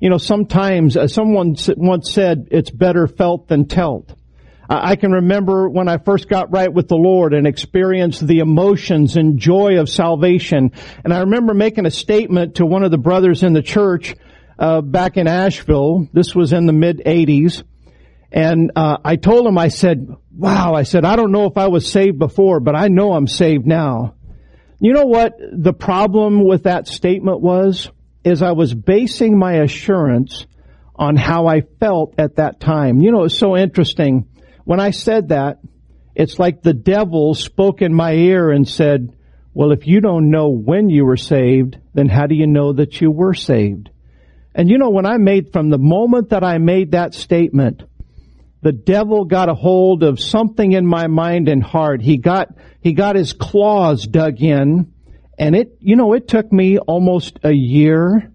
[0.00, 4.16] You know, sometimes uh, someone once said it's better felt than telt.
[4.72, 9.16] I can remember when I first got right with the Lord and experienced the emotions
[9.16, 10.70] and joy of salvation.
[11.04, 14.14] And I remember making a statement to one of the brothers in the church
[14.58, 16.08] uh, back in Asheville.
[16.12, 17.64] This was in the mid 80s.
[18.30, 20.06] And uh, I told him, I said,
[20.36, 23.26] wow, I said, I don't know if I was saved before, but I know I'm
[23.26, 24.14] saved now.
[24.78, 27.90] You know what the problem with that statement was?
[28.24, 30.46] is I was basing my assurance
[30.94, 33.00] on how I felt at that time.
[33.00, 34.28] You know, it's so interesting.
[34.70, 35.58] When I said that,
[36.14, 39.16] it's like the devil spoke in my ear and said,
[39.52, 43.00] well, if you don't know when you were saved, then how do you know that
[43.00, 43.90] you were saved?
[44.54, 47.82] And you know, when I made, from the moment that I made that statement,
[48.62, 52.00] the devil got a hold of something in my mind and heart.
[52.00, 54.92] He got, he got his claws dug in
[55.36, 58.29] and it, you know, it took me almost a year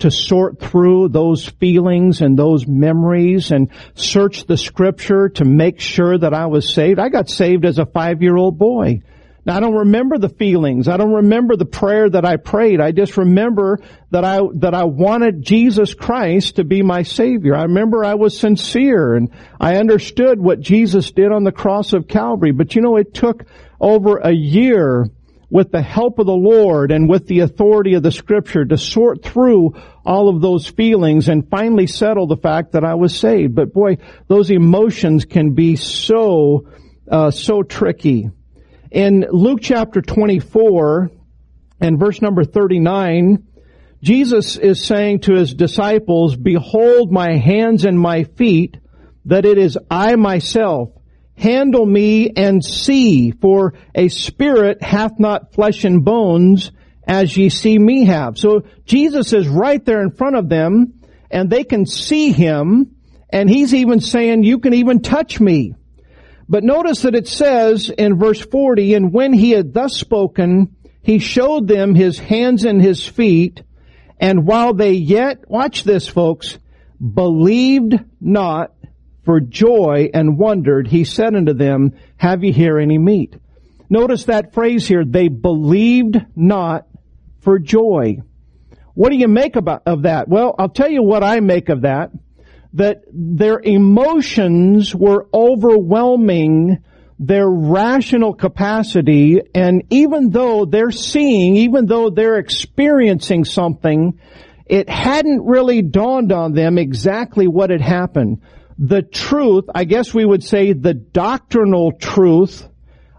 [0.00, 6.18] to sort through those feelings and those memories and search the scripture to make sure
[6.18, 6.98] that I was saved.
[6.98, 9.00] I got saved as a five year old boy.
[9.46, 10.86] Now I don't remember the feelings.
[10.86, 12.80] I don't remember the prayer that I prayed.
[12.80, 13.78] I just remember
[14.10, 17.54] that I, that I wanted Jesus Christ to be my Savior.
[17.54, 22.06] I remember I was sincere and I understood what Jesus did on the cross of
[22.06, 22.52] Calvary.
[22.52, 23.44] But you know, it took
[23.80, 25.06] over a year
[25.50, 29.24] with the help of the Lord and with the authority of the scripture to sort
[29.24, 29.74] through
[30.06, 33.56] all of those feelings and finally settle the fact that I was saved.
[33.56, 36.68] But boy, those emotions can be so,
[37.10, 38.30] uh, so tricky.
[38.92, 41.10] In Luke chapter 24
[41.80, 43.44] and verse number 39,
[44.02, 48.78] Jesus is saying to his disciples, behold my hands and my feet,
[49.26, 50.90] that it is I myself
[51.40, 56.70] handle me and see, for a spirit hath not flesh and bones
[57.06, 58.38] as ye see me have.
[58.38, 61.00] So Jesus is right there in front of them
[61.30, 62.94] and they can see him
[63.30, 65.74] and he's even saying, you can even touch me.
[66.48, 71.20] But notice that it says in verse 40, and when he had thus spoken, he
[71.20, 73.62] showed them his hands and his feet,
[74.18, 76.58] and while they yet, watch this folks,
[77.00, 78.72] believed not
[79.30, 83.36] for joy and wondered, he said unto them, Have ye here any meat?
[83.88, 86.88] Notice that phrase here, they believed not
[87.38, 88.16] for joy.
[88.94, 90.26] What do you make about, of that?
[90.26, 92.10] Well, I'll tell you what I make of that.
[92.72, 96.78] That their emotions were overwhelming
[97.20, 104.18] their rational capacity, and even though they're seeing, even though they're experiencing something,
[104.66, 108.40] it hadn't really dawned on them exactly what had happened
[108.80, 112.66] the truth, I guess we would say the doctrinal truth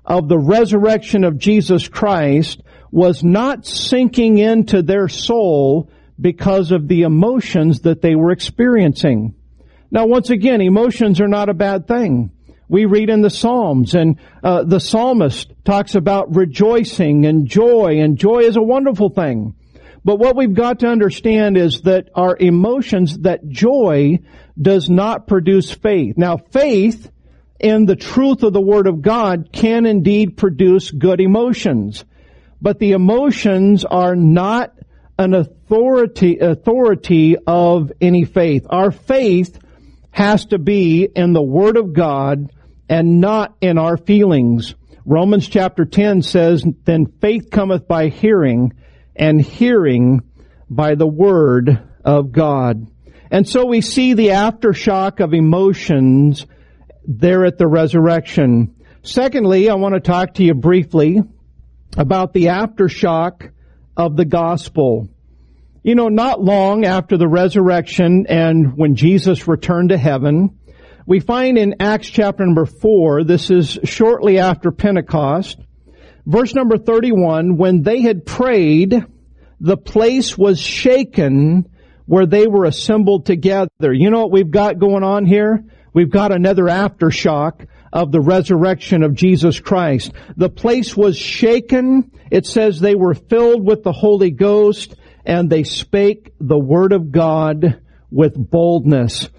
[0.04, 7.04] of the resurrection of Jesus Christ was not sinking into their soul because of the
[7.04, 9.36] emotions that they were experiencing.
[9.92, 12.32] Now once again, emotions are not a bad thing.
[12.68, 18.18] We read in the Psalms and uh, the psalmist talks about rejoicing and joy and
[18.18, 19.54] joy is a wonderful thing.
[20.04, 24.20] But what we've got to understand is that our emotions, that joy
[24.62, 26.18] does not produce faith.
[26.18, 27.10] Now faith
[27.60, 32.04] in the truth of the Word of God can indeed produce good emotions.
[32.62, 34.74] But the emotions are not
[35.18, 38.66] an authority, authority of any faith.
[38.70, 39.58] Our faith
[40.12, 42.52] has to be in the Word of God
[42.90, 44.76] and not in our feelings.
[45.06, 48.74] Romans chapter 10 says, then faith cometh by hearing
[49.16, 50.22] and hearing
[50.70, 52.91] by the Word of God.
[53.32, 56.46] And so we see the aftershock of emotions
[57.08, 58.76] there at the resurrection.
[59.04, 61.22] Secondly, I want to talk to you briefly
[61.98, 63.52] about the aftershock
[63.96, 65.08] of the gospel.
[65.82, 70.60] You know, not long after the resurrection and when Jesus returned to heaven,
[71.08, 75.58] we find in Acts chapter number 4, this is shortly after Pentecost,
[76.26, 79.06] verse number 31, when they had prayed,
[79.62, 81.71] the place was shaken
[82.12, 83.94] where they were assembled together.
[83.94, 85.64] You know what we've got going on here?
[85.94, 90.12] We've got another aftershock of the resurrection of Jesus Christ.
[90.36, 92.12] The place was shaken.
[92.30, 94.94] It says they were filled with the Holy Ghost
[95.26, 97.80] and they spake the word of God
[98.12, 99.30] with boldness.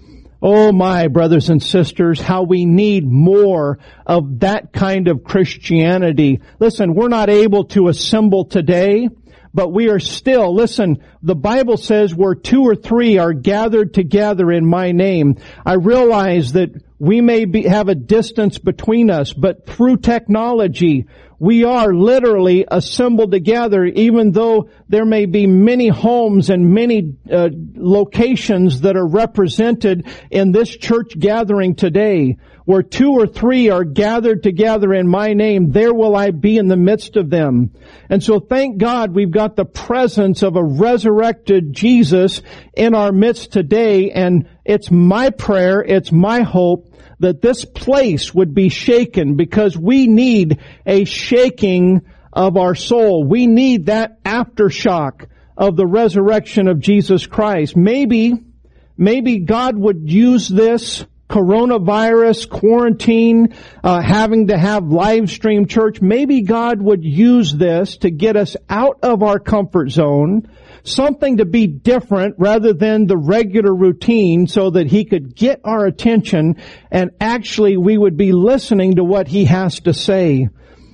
[0.41, 6.41] Oh my brothers and sisters, how we need more of that kind of Christianity.
[6.59, 9.09] Listen, we're not able to assemble today,
[9.53, 14.51] but we are still, listen, the Bible says where two or three are gathered together
[14.51, 15.37] in my name.
[15.65, 21.05] I realize that we may be, have a distance between us, but through technology,
[21.39, 27.49] we are literally assembled together even though there may be many homes and many uh,
[27.75, 34.41] locations that are represented in this church gathering today where two or three are gathered
[34.41, 37.71] together in my name there will I be in the midst of them.
[38.09, 42.41] And so thank God we've got the presence of a resurrected Jesus
[42.73, 46.92] in our midst today and it's my prayer it's my hope
[47.23, 52.01] that this place would be shaken because we need a shaking
[52.33, 53.23] of our soul.
[53.23, 57.77] We need that aftershock of the resurrection of Jesus Christ.
[57.77, 58.33] Maybe,
[58.97, 66.01] maybe God would use this coronavirus, quarantine, uh, having to have live stream church.
[66.01, 70.47] Maybe God would use this to get us out of our comfort zone
[70.83, 75.85] something to be different rather than the regular routine so that he could get our
[75.85, 76.57] attention
[76.91, 80.49] and actually we would be listening to what he has to say.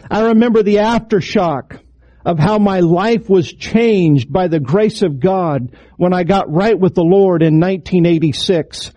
[0.09, 1.79] I remember the aftershock
[2.25, 6.77] of how my life was changed by the grace of God when I got right
[6.79, 8.91] with the Lord in 1986.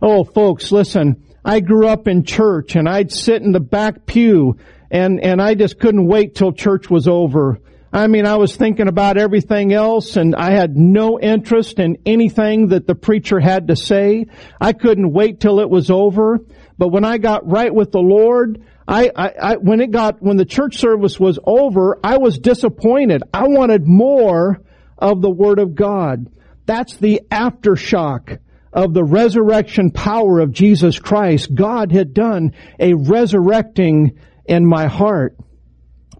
[0.00, 4.56] Oh folks, listen, I grew up in church and I'd sit in the back pew
[4.92, 7.58] and, and I just couldn't wait till church was over.
[7.92, 12.68] I mean, I was thinking about everything else and I had no interest in anything
[12.68, 14.26] that the preacher had to say.
[14.60, 16.38] I couldn't wait till it was over.
[16.76, 20.36] But when I got right with the Lord, I, I, I, when it got, when
[20.36, 23.24] the church service was over, I was disappointed.
[23.34, 24.60] I wanted more
[24.96, 26.30] of the Word of God.
[26.66, 28.38] That's the aftershock
[28.72, 31.54] of the resurrection power of Jesus Christ.
[31.54, 35.36] God had done a resurrecting in my heart.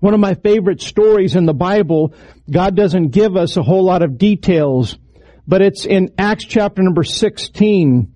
[0.01, 2.15] One of my favorite stories in the Bible,
[2.51, 4.97] God doesn't give us a whole lot of details,
[5.47, 8.15] but it's in Acts chapter number 16.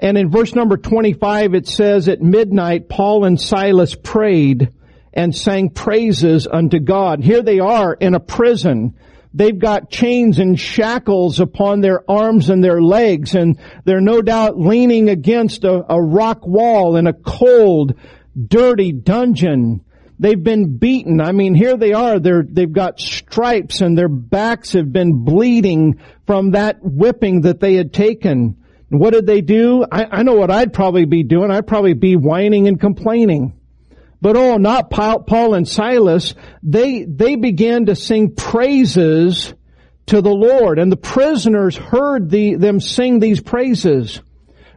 [0.00, 4.72] And in verse number 25 it says, At midnight Paul and Silas prayed
[5.12, 7.22] and sang praises unto God.
[7.22, 8.96] Here they are in a prison.
[9.32, 14.58] They've got chains and shackles upon their arms and their legs, and they're no doubt
[14.58, 17.94] leaning against a, a rock wall in a cold,
[18.36, 19.84] dirty dungeon.
[20.18, 21.20] They've been beaten.
[21.20, 22.18] I mean, here they are.
[22.18, 27.74] They're, they've got stripes and their backs have been bleeding from that whipping that they
[27.74, 28.56] had taken.
[28.88, 29.86] what did they do?
[29.90, 31.50] I, I know what I'd probably be doing.
[31.50, 33.59] I'd probably be whining and complaining.
[34.20, 36.34] But oh, not Paul and Silas.
[36.62, 39.54] They, they began to sing praises
[40.06, 44.20] to the Lord and the prisoners heard the, them sing these praises.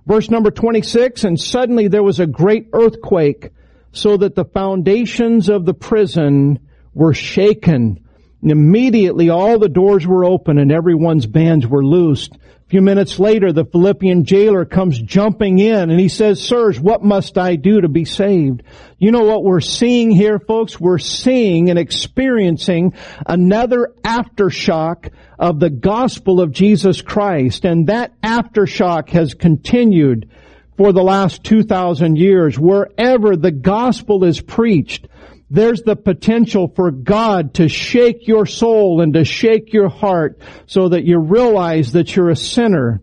[0.05, 3.49] Verse number 26, and suddenly there was a great earthquake
[3.91, 6.59] so that the foundations of the prison
[6.93, 8.05] were shaken.
[8.41, 12.37] And immediately all the doors were open and everyone's bands were loosed.
[12.73, 17.37] Few minutes later, the Philippian jailer comes jumping in and he says, Sirs, what must
[17.37, 18.63] I do to be saved?
[18.97, 20.79] You know what we're seeing here, folks?
[20.79, 22.95] We're seeing and experiencing
[23.27, 27.63] another aftershock of the gospel of Jesus Christ.
[27.63, 30.31] And that aftershock has continued
[30.75, 32.57] for the last 2,000 years.
[32.57, 35.07] Wherever the gospel is preached,
[35.53, 40.89] there's the potential for God to shake your soul and to shake your heart so
[40.89, 43.01] that you realize that you're a sinner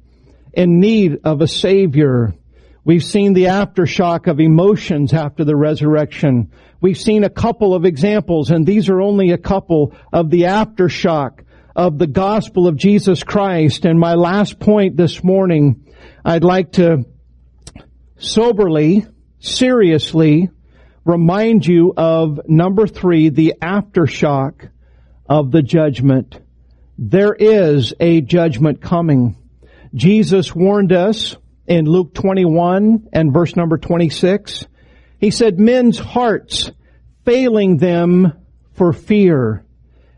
[0.52, 2.34] in need of a Savior.
[2.84, 6.50] We've seen the aftershock of emotions after the resurrection.
[6.80, 11.44] We've seen a couple of examples, and these are only a couple of the aftershock
[11.76, 13.84] of the gospel of Jesus Christ.
[13.84, 15.86] And my last point this morning,
[16.24, 17.04] I'd like to
[18.18, 19.06] soberly,
[19.38, 20.50] seriously,
[21.04, 24.70] remind you of number three, the aftershock
[25.28, 26.38] of the judgment.
[26.98, 29.36] There is a judgment coming.
[29.94, 31.36] Jesus warned us
[31.66, 34.66] in Luke 21 and verse number 26.
[35.18, 36.70] He said, men's hearts
[37.24, 38.32] failing them
[38.72, 39.64] for fear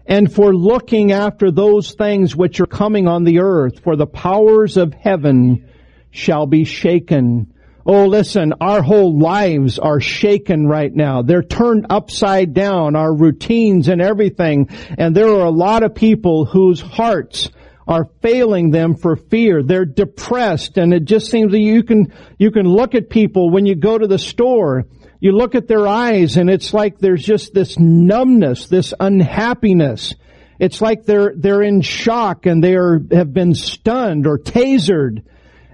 [0.07, 4.77] and for looking after those things which are coming on the earth, for the powers
[4.77, 5.69] of heaven
[6.11, 7.52] shall be shaken.
[7.85, 11.23] Oh, listen, our whole lives are shaken right now.
[11.23, 14.69] They're turned upside down, our routines and everything.
[14.97, 17.51] And there are a lot of people whose hearts
[17.89, 19.63] are failing them for fear.
[19.65, 23.67] They're depressed and it just seems that you can, you can look at people when
[23.67, 24.85] you go to the store.
[25.19, 30.15] You look at their eyes and it's like there's just this numbness, this unhappiness.
[30.61, 35.25] It's like they're, they're in shock and they are, have been stunned or tasered.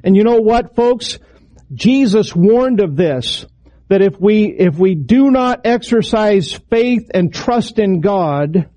[0.02, 1.18] And you know what, folks?
[1.72, 3.46] Jesus warned of this,
[3.88, 8.68] that if we, if we do not exercise faith and trust in God,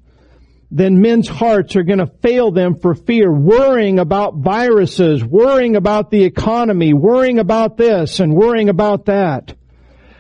[0.72, 6.12] then men's hearts are going to fail them for fear, worrying about viruses, worrying about
[6.12, 9.54] the economy, worrying about this and worrying about that.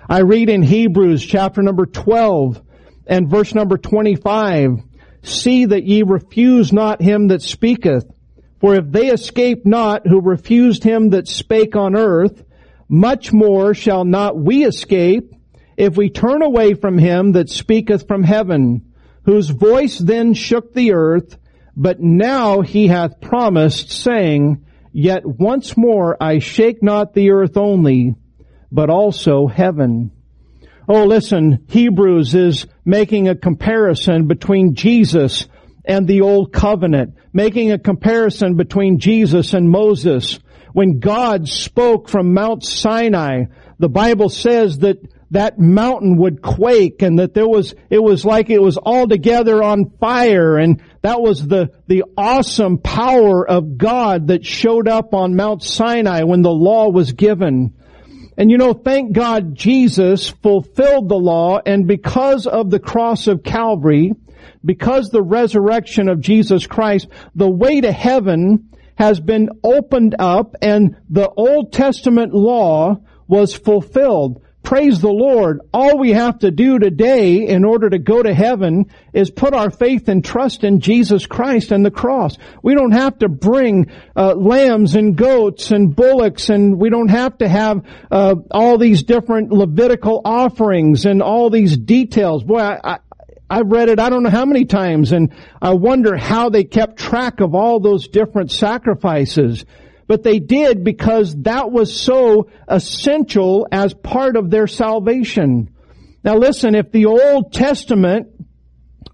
[0.09, 2.61] I read in Hebrews chapter number 12
[3.07, 4.79] and verse number 25,
[5.23, 8.05] see that ye refuse not him that speaketh,
[8.59, 12.43] for if they escape not who refused him that spake on earth,
[12.91, 15.33] much more shall not we escape
[15.77, 18.91] if we turn away from him that speaketh from heaven,
[19.23, 21.37] whose voice then shook the earth,
[21.75, 28.15] but now he hath promised, saying, Yet once more I shake not the earth only,
[28.73, 30.11] but also heaven.
[30.89, 35.47] Oh, listen, Hebrews is making a comparison between Jesus
[35.85, 40.39] and the old covenant, making a comparison between Jesus and Moses
[40.73, 43.45] when God spoke from Mount Sinai,
[43.79, 44.97] the Bible says that
[45.31, 49.63] that mountain would quake and that there was, it was like it was all together
[49.63, 55.35] on fire and that was the, the awesome power of God that showed up on
[55.35, 57.73] Mount Sinai when the law was given.
[58.37, 63.43] And you know, thank God Jesus fulfilled the law and because of the cross of
[63.43, 64.11] Calvary,
[64.63, 70.97] because the resurrection of Jesus Christ, the way to heaven has been opened up and
[71.09, 74.41] the Old Testament law was fulfilled.
[74.63, 75.61] Praise the Lord.
[75.73, 79.71] All we have to do today in order to go to heaven is put our
[79.71, 82.37] faith and trust in Jesus Christ and the cross.
[82.61, 87.39] We don't have to bring uh, lambs and goats and bullocks and we don't have
[87.39, 92.43] to have uh, all these different Levitical offerings and all these details.
[92.43, 92.99] Boy, I,
[93.51, 96.97] I've read it I don't know how many times and I wonder how they kept
[96.97, 99.65] track of all those different sacrifices.
[100.07, 105.75] But they did because that was so essential as part of their salvation.
[106.23, 108.27] Now listen, if the Old Testament,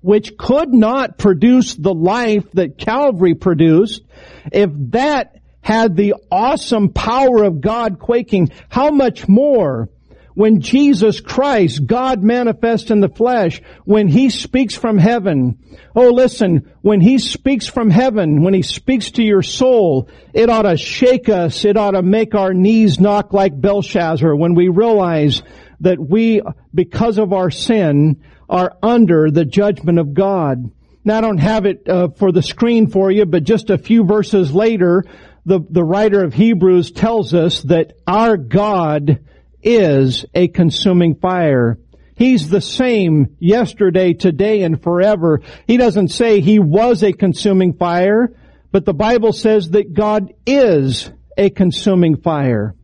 [0.01, 4.03] which could not produce the life that Calvary produced,
[4.51, 9.89] if that had the awesome power of God quaking, how much more
[10.37, 15.57] when Jesus Christ, God manifest in the flesh, when He speaks from heaven,
[15.95, 20.61] oh listen, when He speaks from heaven, when He speaks to your soul, it ought
[20.61, 25.41] to shake us, it ought to make our knees knock like Belshazzar when we realize
[25.79, 30.71] that we, because of our sin, are under the judgment of God.
[31.03, 34.03] Now I don't have it uh, for the screen for you, but just a few
[34.03, 35.03] verses later,
[35.47, 39.21] the, the writer of Hebrews tells us that our God
[39.67, 41.77] is a consuming fire.
[42.15, 45.41] He's the same yesterday, today, and forever.
[45.67, 48.33] He doesn't say he was a consuming fire,
[48.71, 52.75] but the Bible says that God is a consuming fire.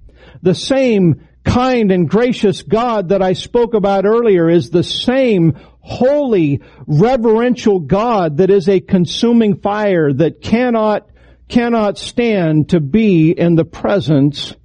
[0.41, 6.61] The same kind and gracious God that I spoke about earlier is the same holy,
[6.85, 11.09] reverential God that is a consuming fire that cannot
[11.49, 14.55] cannot stand to be in the presence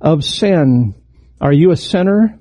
[0.00, 0.94] of sin.
[1.40, 2.38] Are you a sinner?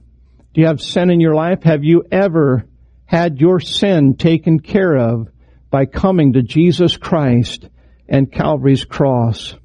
[0.53, 1.63] Do you have sin in your life?
[1.63, 2.65] Have you ever
[3.05, 5.27] had your sin taken care of
[5.69, 7.69] by coming to Jesus Christ
[8.07, 9.55] and Calvary's cross?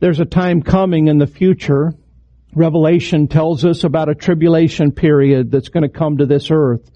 [0.00, 1.92] There's a time coming in the future.
[2.54, 6.90] Revelation tells us about a tribulation period that's going to come to this earth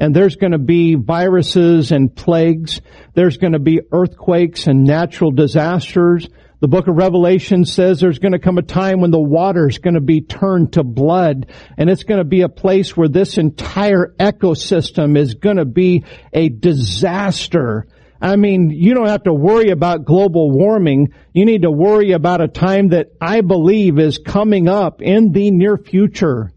[0.00, 2.80] and there's going to be viruses and plagues.
[3.12, 6.26] There's going to be earthquakes and natural disasters.
[6.60, 9.94] The book of Revelation says there's going to come a time when the water's going
[9.94, 11.46] to be turned to blood
[11.78, 16.04] and it's going to be a place where this entire ecosystem is going to be
[16.34, 17.86] a disaster.
[18.20, 21.14] I mean, you don't have to worry about global warming.
[21.32, 25.50] You need to worry about a time that I believe is coming up in the
[25.50, 26.52] near future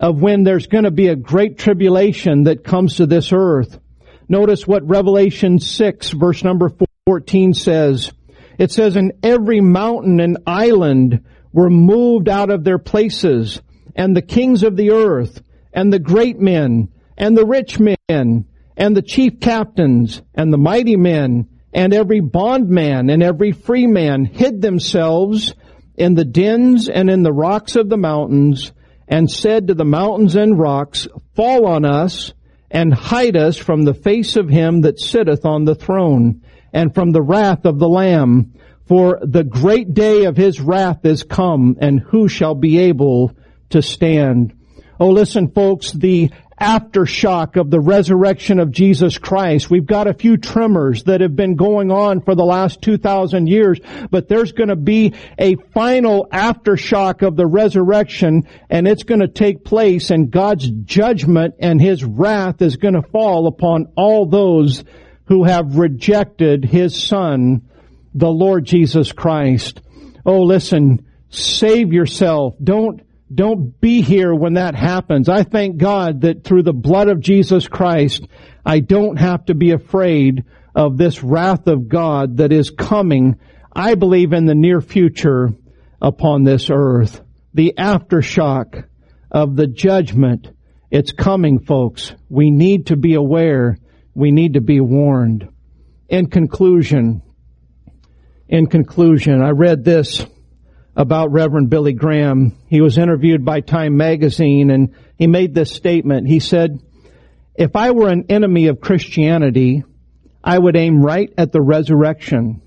[0.00, 3.78] of when there's going to be a great tribulation that comes to this earth.
[4.30, 6.70] Notice what Revelation 6 verse number
[7.04, 8.12] 14 says.
[8.58, 13.60] It says, and every mountain and island were moved out of their places,
[13.94, 15.42] and the kings of the earth,
[15.72, 20.96] and the great men, and the rich men, and the chief captains, and the mighty
[20.96, 25.54] men, and every bondman and every free man hid themselves
[25.96, 28.72] in the dens and in the rocks of the mountains,
[29.08, 32.32] and said to the mountains and rocks, Fall on us
[32.70, 36.42] and hide us from the face of him that sitteth on the throne
[36.72, 38.52] and from the wrath of the Lamb.
[38.86, 43.32] For the great day of his wrath is come and who shall be able
[43.70, 44.52] to stand?
[45.00, 49.70] Oh, listen folks, the aftershock of the resurrection of Jesus Christ.
[49.70, 53.78] We've got a few tremors that have been going on for the last 2,000 years,
[54.10, 59.28] but there's going to be a final aftershock of the resurrection and it's going to
[59.28, 64.82] take place and God's judgment and His wrath is going to fall upon all those
[65.26, 67.68] who have rejected His Son,
[68.14, 69.80] the Lord Jesus Christ.
[70.24, 72.54] Oh, listen, save yourself.
[72.62, 73.02] Don't
[73.34, 75.28] don't be here when that happens.
[75.28, 78.26] I thank God that through the blood of Jesus Christ,
[78.64, 80.44] I don't have to be afraid
[80.76, 83.36] of this wrath of God that is coming,
[83.74, 85.50] I believe in the near future
[86.00, 87.20] upon this earth.
[87.54, 88.84] The aftershock
[89.30, 90.48] of the judgment,
[90.90, 92.14] it's coming folks.
[92.28, 93.78] We need to be aware.
[94.16, 95.46] We need to be warned.
[96.08, 97.20] In conclusion,
[98.48, 100.24] in conclusion, I read this
[100.96, 102.56] about Reverend Billy Graham.
[102.68, 106.28] He was interviewed by Time magazine and he made this statement.
[106.28, 106.80] He said,
[107.54, 109.84] if I were an enemy of Christianity,
[110.42, 112.62] I would aim right at the resurrection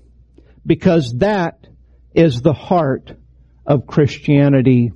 [0.64, 1.66] because that
[2.14, 3.12] is the heart
[3.66, 4.92] of Christianity.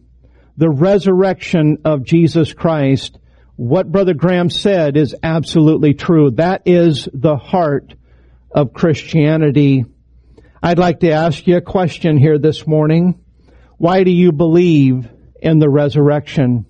[0.57, 3.19] The resurrection of Jesus Christ.
[3.57, 6.33] What Brother Graham said is absolutely true.
[6.33, 7.95] That is the heart
[8.51, 9.85] of Christianity.
[10.61, 13.21] I'd like to ask you a question here this morning.
[13.79, 15.09] Why do you believe
[15.41, 16.67] in the resurrection?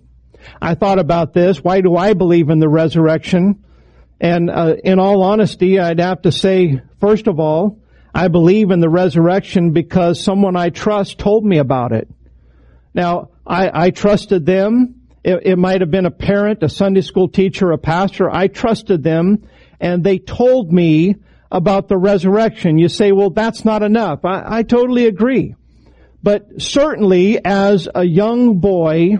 [0.60, 1.64] I thought about this.
[1.64, 3.64] Why do I believe in the resurrection?
[4.20, 7.78] And uh, in all honesty, I'd have to say, first of all,
[8.14, 12.08] I believe in the resurrection because someone I trust told me about it.
[12.92, 15.00] Now, I, I trusted them.
[15.24, 18.30] It, it might have been a parent, a Sunday school teacher, a pastor.
[18.30, 19.48] I trusted them,
[19.80, 21.16] and they told me
[21.50, 22.78] about the resurrection.
[22.78, 24.24] You say, well, that's not enough.
[24.24, 25.54] I, I totally agree.
[26.22, 29.18] But certainly as a young boy,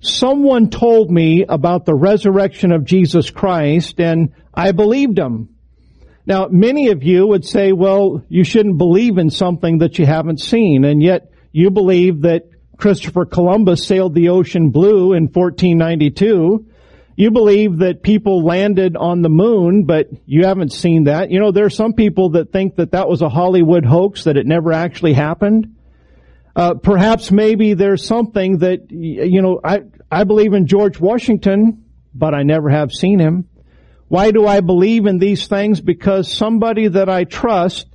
[0.00, 5.50] someone told me about the resurrection of Jesus Christ and I believed him.
[6.24, 10.40] Now, many of you would say, well, you shouldn't believe in something that you haven't
[10.40, 12.42] seen, and yet you believe that
[12.76, 16.66] Christopher Columbus sailed the ocean blue in 1492.
[17.16, 21.30] You believe that people landed on the moon, but you haven't seen that.
[21.30, 24.36] You know, there are some people that think that that was a Hollywood hoax, that
[24.36, 25.76] it never actually happened.
[26.54, 32.34] Uh, perhaps maybe there's something that, you know, I, I believe in George Washington, but
[32.34, 33.48] I never have seen him.
[34.08, 35.80] Why do I believe in these things?
[35.80, 37.86] Because somebody that I trust,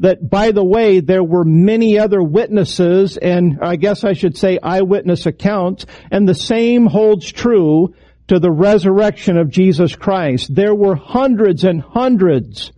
[0.00, 4.58] that by the way, there were many other witnesses and I guess I should say
[4.62, 7.94] eyewitness accounts, and the same holds true
[8.28, 10.54] to the resurrection of Jesus Christ.
[10.54, 12.72] There were hundreds and hundreds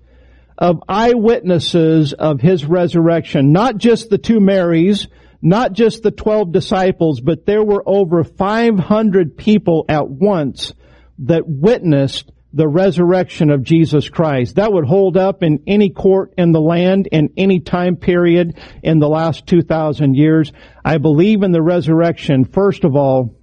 [0.59, 5.09] of eyewitnesses of His resurrection, not just the two Marys,
[5.43, 10.73] not just the 12 disciples, but there were over 500 people at once
[11.19, 14.57] that witnessed the resurrection of Jesus Christ.
[14.57, 18.99] That would hold up in any court in the land in any time period in
[18.99, 20.53] the last 2,000 years.
[20.85, 23.35] I believe in the resurrection, first of all,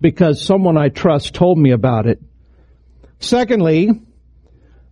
[0.00, 2.20] because someone I trust told me about it.
[3.18, 3.90] Secondly,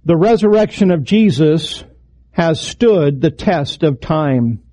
[0.05, 1.85] the resurrection of Jesus
[2.33, 4.64] has stood the test of time.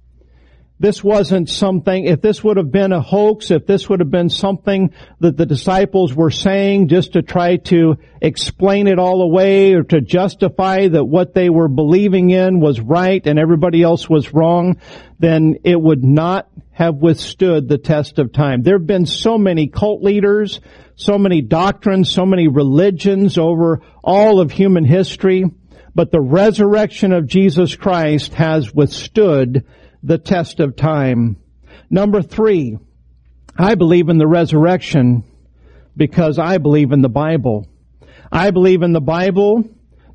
[0.81, 4.29] This wasn't something, if this would have been a hoax, if this would have been
[4.29, 9.83] something that the disciples were saying just to try to explain it all away or
[9.83, 14.81] to justify that what they were believing in was right and everybody else was wrong,
[15.19, 18.63] then it would not have withstood the test of time.
[18.63, 20.61] There have been so many cult leaders,
[20.95, 25.45] so many doctrines, so many religions over all of human history,
[25.93, 29.63] but the resurrection of Jesus Christ has withstood
[30.03, 31.37] the test of time.
[31.89, 32.77] Number three,
[33.57, 35.23] I believe in the resurrection
[35.95, 37.67] because I believe in the Bible.
[38.31, 39.65] I believe in the Bible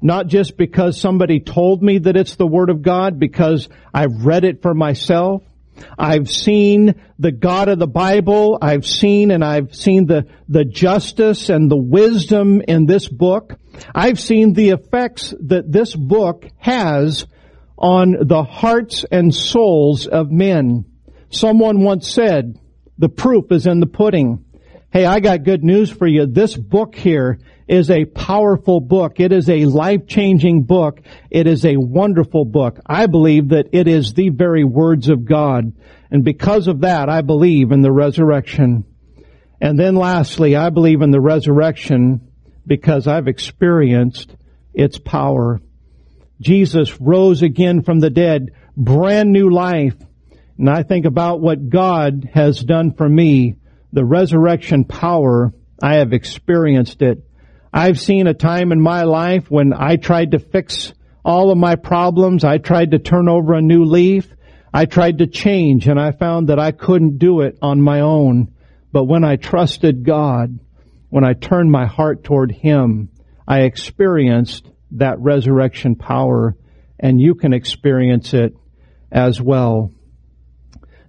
[0.00, 4.44] not just because somebody told me that it's the Word of God, because I've read
[4.44, 5.42] it for myself.
[5.98, 8.58] I've seen the God of the Bible.
[8.62, 13.58] I've seen and I've seen the, the justice and the wisdom in this book.
[13.94, 17.26] I've seen the effects that this book has
[17.78, 20.84] on the hearts and souls of men.
[21.30, 22.58] Someone once said,
[22.98, 24.44] the proof is in the pudding.
[24.90, 26.26] Hey, I got good news for you.
[26.26, 29.20] This book here is a powerful book.
[29.20, 31.02] It is a life-changing book.
[31.30, 32.78] It is a wonderful book.
[32.86, 35.72] I believe that it is the very words of God.
[36.10, 38.84] And because of that, I believe in the resurrection.
[39.60, 42.32] And then lastly, I believe in the resurrection
[42.66, 44.34] because I've experienced
[44.72, 45.60] its power.
[46.40, 49.96] Jesus rose again from the dead, brand new life.
[50.58, 53.56] And I think about what God has done for me,
[53.92, 57.22] the resurrection power, I have experienced it.
[57.72, 61.76] I've seen a time in my life when I tried to fix all of my
[61.76, 62.44] problems.
[62.44, 64.28] I tried to turn over a new leaf.
[64.72, 68.54] I tried to change and I found that I couldn't do it on my own.
[68.92, 70.58] But when I trusted God,
[71.10, 73.10] when I turned my heart toward Him,
[73.46, 76.56] I experienced that resurrection power
[76.98, 78.54] and you can experience it
[79.10, 79.92] as well.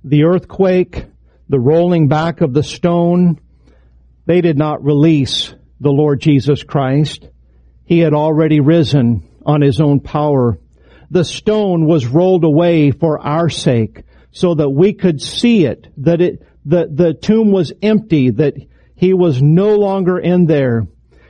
[0.03, 1.05] The earthquake,
[1.49, 3.39] the rolling back of the stone,
[4.25, 7.27] they did not release the Lord Jesus Christ.
[7.85, 10.59] He had already risen on his own power.
[11.09, 16.21] The stone was rolled away for our sake so that we could see it, that
[16.21, 18.55] it, the, the tomb was empty, that
[18.95, 20.87] he was no longer in there.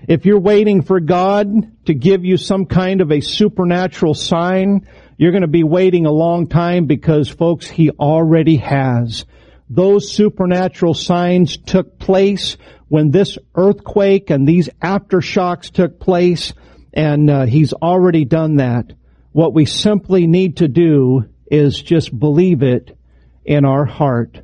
[0.07, 4.87] If you're waiting for God to give you some kind of a supernatural sign,
[5.17, 9.25] you're going to be waiting a long time because folks, He already has.
[9.69, 12.55] Those supernatural signs took place
[12.87, 16.53] when this earthquake and these aftershocks took place
[16.93, 18.93] and uh, He's already done that.
[19.33, 22.97] What we simply need to do is just believe it
[23.43, 24.39] in our heart.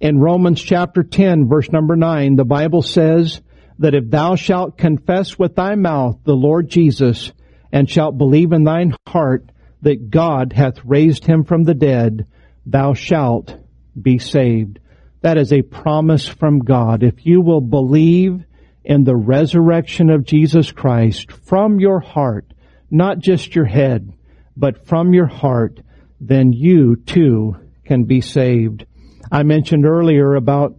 [0.00, 3.40] In Romans chapter 10 verse number 9, the Bible says,
[3.78, 7.32] that if thou shalt confess with thy mouth the Lord Jesus,
[7.72, 9.50] and shalt believe in thine heart
[9.82, 12.26] that God hath raised him from the dead,
[12.66, 13.56] thou shalt
[14.00, 14.78] be saved.
[15.20, 17.02] That is a promise from God.
[17.02, 18.44] If you will believe
[18.84, 22.46] in the resurrection of Jesus Christ from your heart,
[22.90, 24.12] not just your head,
[24.56, 25.80] but from your heart,
[26.20, 28.86] then you too can be saved.
[29.30, 30.76] I mentioned earlier about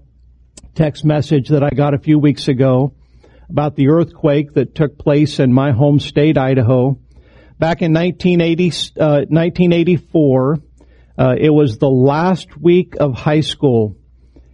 [0.76, 2.94] text message that I got a few weeks ago
[3.50, 7.00] about the earthquake that took place in my home state, Idaho.
[7.58, 8.68] Back in 1980,
[9.00, 10.60] uh, 1984,
[11.18, 13.98] uh, it was the last week of high school.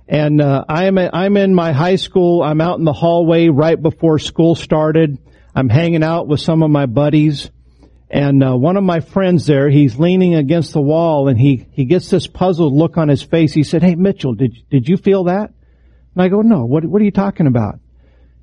[0.07, 2.43] And uh, I'm I'm in my high school.
[2.43, 5.18] I'm out in the hallway right before school started.
[5.55, 7.49] I'm hanging out with some of my buddies,
[8.09, 11.86] and uh, one of my friends there, he's leaning against the wall, and he he
[11.86, 13.51] gets this puzzled look on his face.
[13.51, 15.54] He said, "Hey Mitchell, did did you feel that?"
[16.16, 17.80] And I go, no, what, what are you talking about?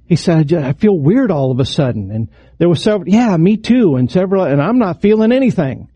[0.07, 2.11] He said, I feel weird all of a sudden.
[2.11, 3.97] And there was several, yeah, me too.
[3.97, 5.89] And several, and I'm not feeling anything.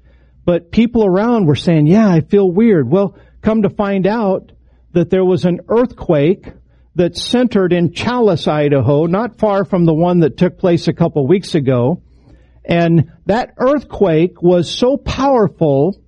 [0.45, 2.91] But people around were saying, yeah, I feel weird.
[2.91, 4.53] Well, come to find out
[4.93, 6.47] that there was an earthquake
[6.95, 11.27] that centered in Challis, Idaho, not far from the one that took place a couple
[11.27, 12.03] weeks ago.
[12.65, 16.01] And that earthquake was so powerful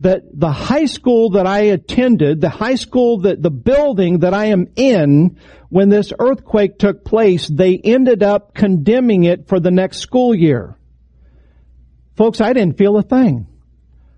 [0.00, 4.46] that the high school that I attended, the high school that the building that I
[4.46, 5.38] am in,
[5.68, 10.76] when this earthquake took place, they ended up condemning it for the next school year.
[12.16, 13.46] Folks, I didn't feel a thing.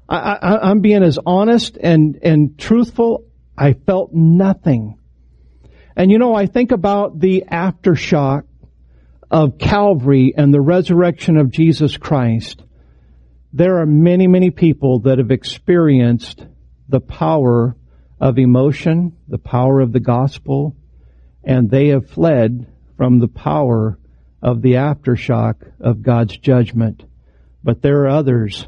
[0.09, 3.25] I, am being as honest and, and truthful.
[3.57, 4.99] I felt nothing.
[5.97, 8.45] And you know, I think about the aftershock
[9.31, 12.63] of Calvary and the resurrection of Jesus Christ
[13.53, 16.47] there are many, many people that have experienced
[16.89, 17.77] the power
[18.21, 20.77] of emotion, the power of the gospel,
[21.45, 23.99] and they have fled from the power
[24.41, 27.05] of the aftershock of God's judgment.
[27.65, 28.67] But there are others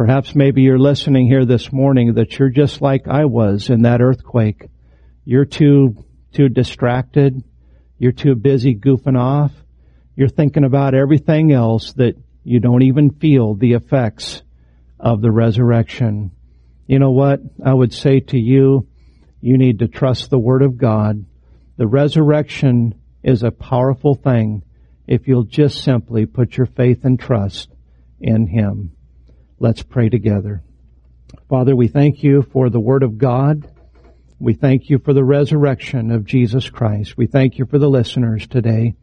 [0.00, 4.00] Perhaps maybe you're listening here this morning that you're just like I was in that
[4.00, 4.70] earthquake.
[5.26, 7.44] You're too, too distracted.
[7.98, 9.52] You're too busy goofing off.
[10.16, 12.14] You're thinking about everything else that
[12.50, 14.42] you don't even feel the effects
[14.98, 16.32] of the resurrection.
[16.88, 17.38] You know what?
[17.64, 18.88] I would say to you,
[19.40, 21.24] you need to trust the Word of God.
[21.76, 24.64] The resurrection is a powerful thing
[25.06, 27.70] if you'll just simply put your faith and trust
[28.18, 28.96] in Him.
[29.60, 30.64] Let's pray together.
[31.48, 33.64] Father, we thank you for the Word of God.
[34.40, 37.16] We thank you for the resurrection of Jesus Christ.
[37.16, 38.94] We thank you for the listeners today.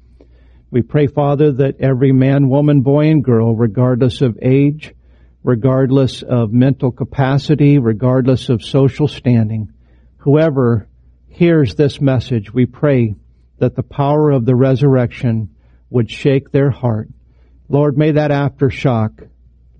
[0.70, 4.94] We pray, Father, that every man, woman, boy, and girl, regardless of age,
[5.44, 9.72] regardless of mental capacity, regardless of social standing,
[10.18, 10.88] whoever
[11.30, 13.16] hears this message, we pray
[13.60, 15.50] that the power of the resurrection
[15.90, 17.08] would shake their heart.
[17.70, 19.30] Lord, may that aftershock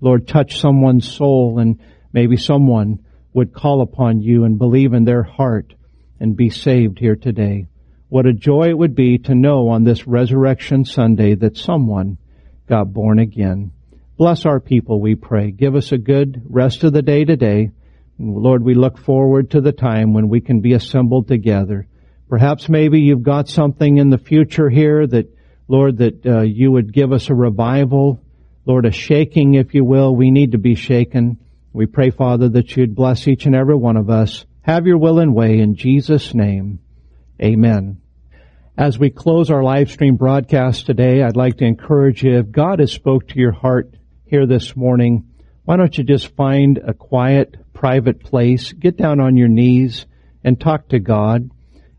[0.00, 1.80] Lord, touch someone's soul and
[2.12, 5.74] maybe someone would call upon you and believe in their heart
[6.20, 7.66] and be saved here today.
[8.08, 12.18] What a joy it would be to know on this resurrection Sunday that someone
[12.66, 13.72] got born again.
[14.16, 15.50] Bless our people, we pray.
[15.50, 17.70] Give us a good rest of the day today.
[18.18, 21.86] Lord, we look forward to the time when we can be assembled together.
[22.28, 25.26] Perhaps maybe you've got something in the future here that,
[25.68, 28.20] Lord, that uh, you would give us a revival
[28.68, 30.14] Lord, a shaking, if you will.
[30.14, 31.38] We need to be shaken.
[31.72, 34.44] We pray, Father, that you'd bless each and every one of us.
[34.60, 36.78] Have your will and way in Jesus' name.
[37.40, 38.00] Amen.
[38.76, 42.80] As we close our live stream broadcast today, I'd like to encourage you, if God
[42.80, 45.28] has spoke to your heart here this morning,
[45.64, 50.06] why don't you just find a quiet, private place, get down on your knees,
[50.42, 51.50] and talk to God.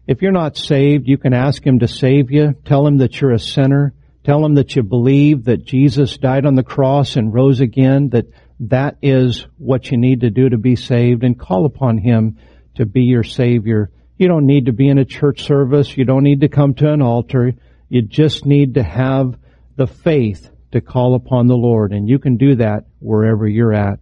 [0.07, 2.55] If you're not saved, you can ask Him to save you.
[2.65, 3.93] Tell Him that you're a sinner.
[4.25, 8.25] Tell Him that you believe that Jesus died on the cross and rose again, that
[8.59, 12.37] that is what you need to do to be saved and call upon Him
[12.75, 13.91] to be your Savior.
[14.19, 15.95] You don't need to be in a church service.
[15.95, 17.53] You don't need to come to an altar.
[17.87, 19.39] You just need to have
[19.77, 23.99] the faith to call upon the Lord and you can do that wherever you're at.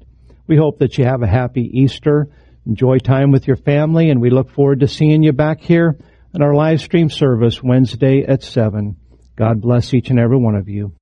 [0.48, 2.30] We hope that you have a happy Easter.
[2.66, 5.96] Enjoy time with your family and we look forward to seeing you back here
[6.34, 8.98] in our live stream service Wednesday at 7.
[9.36, 10.94] God bless each and every one of you.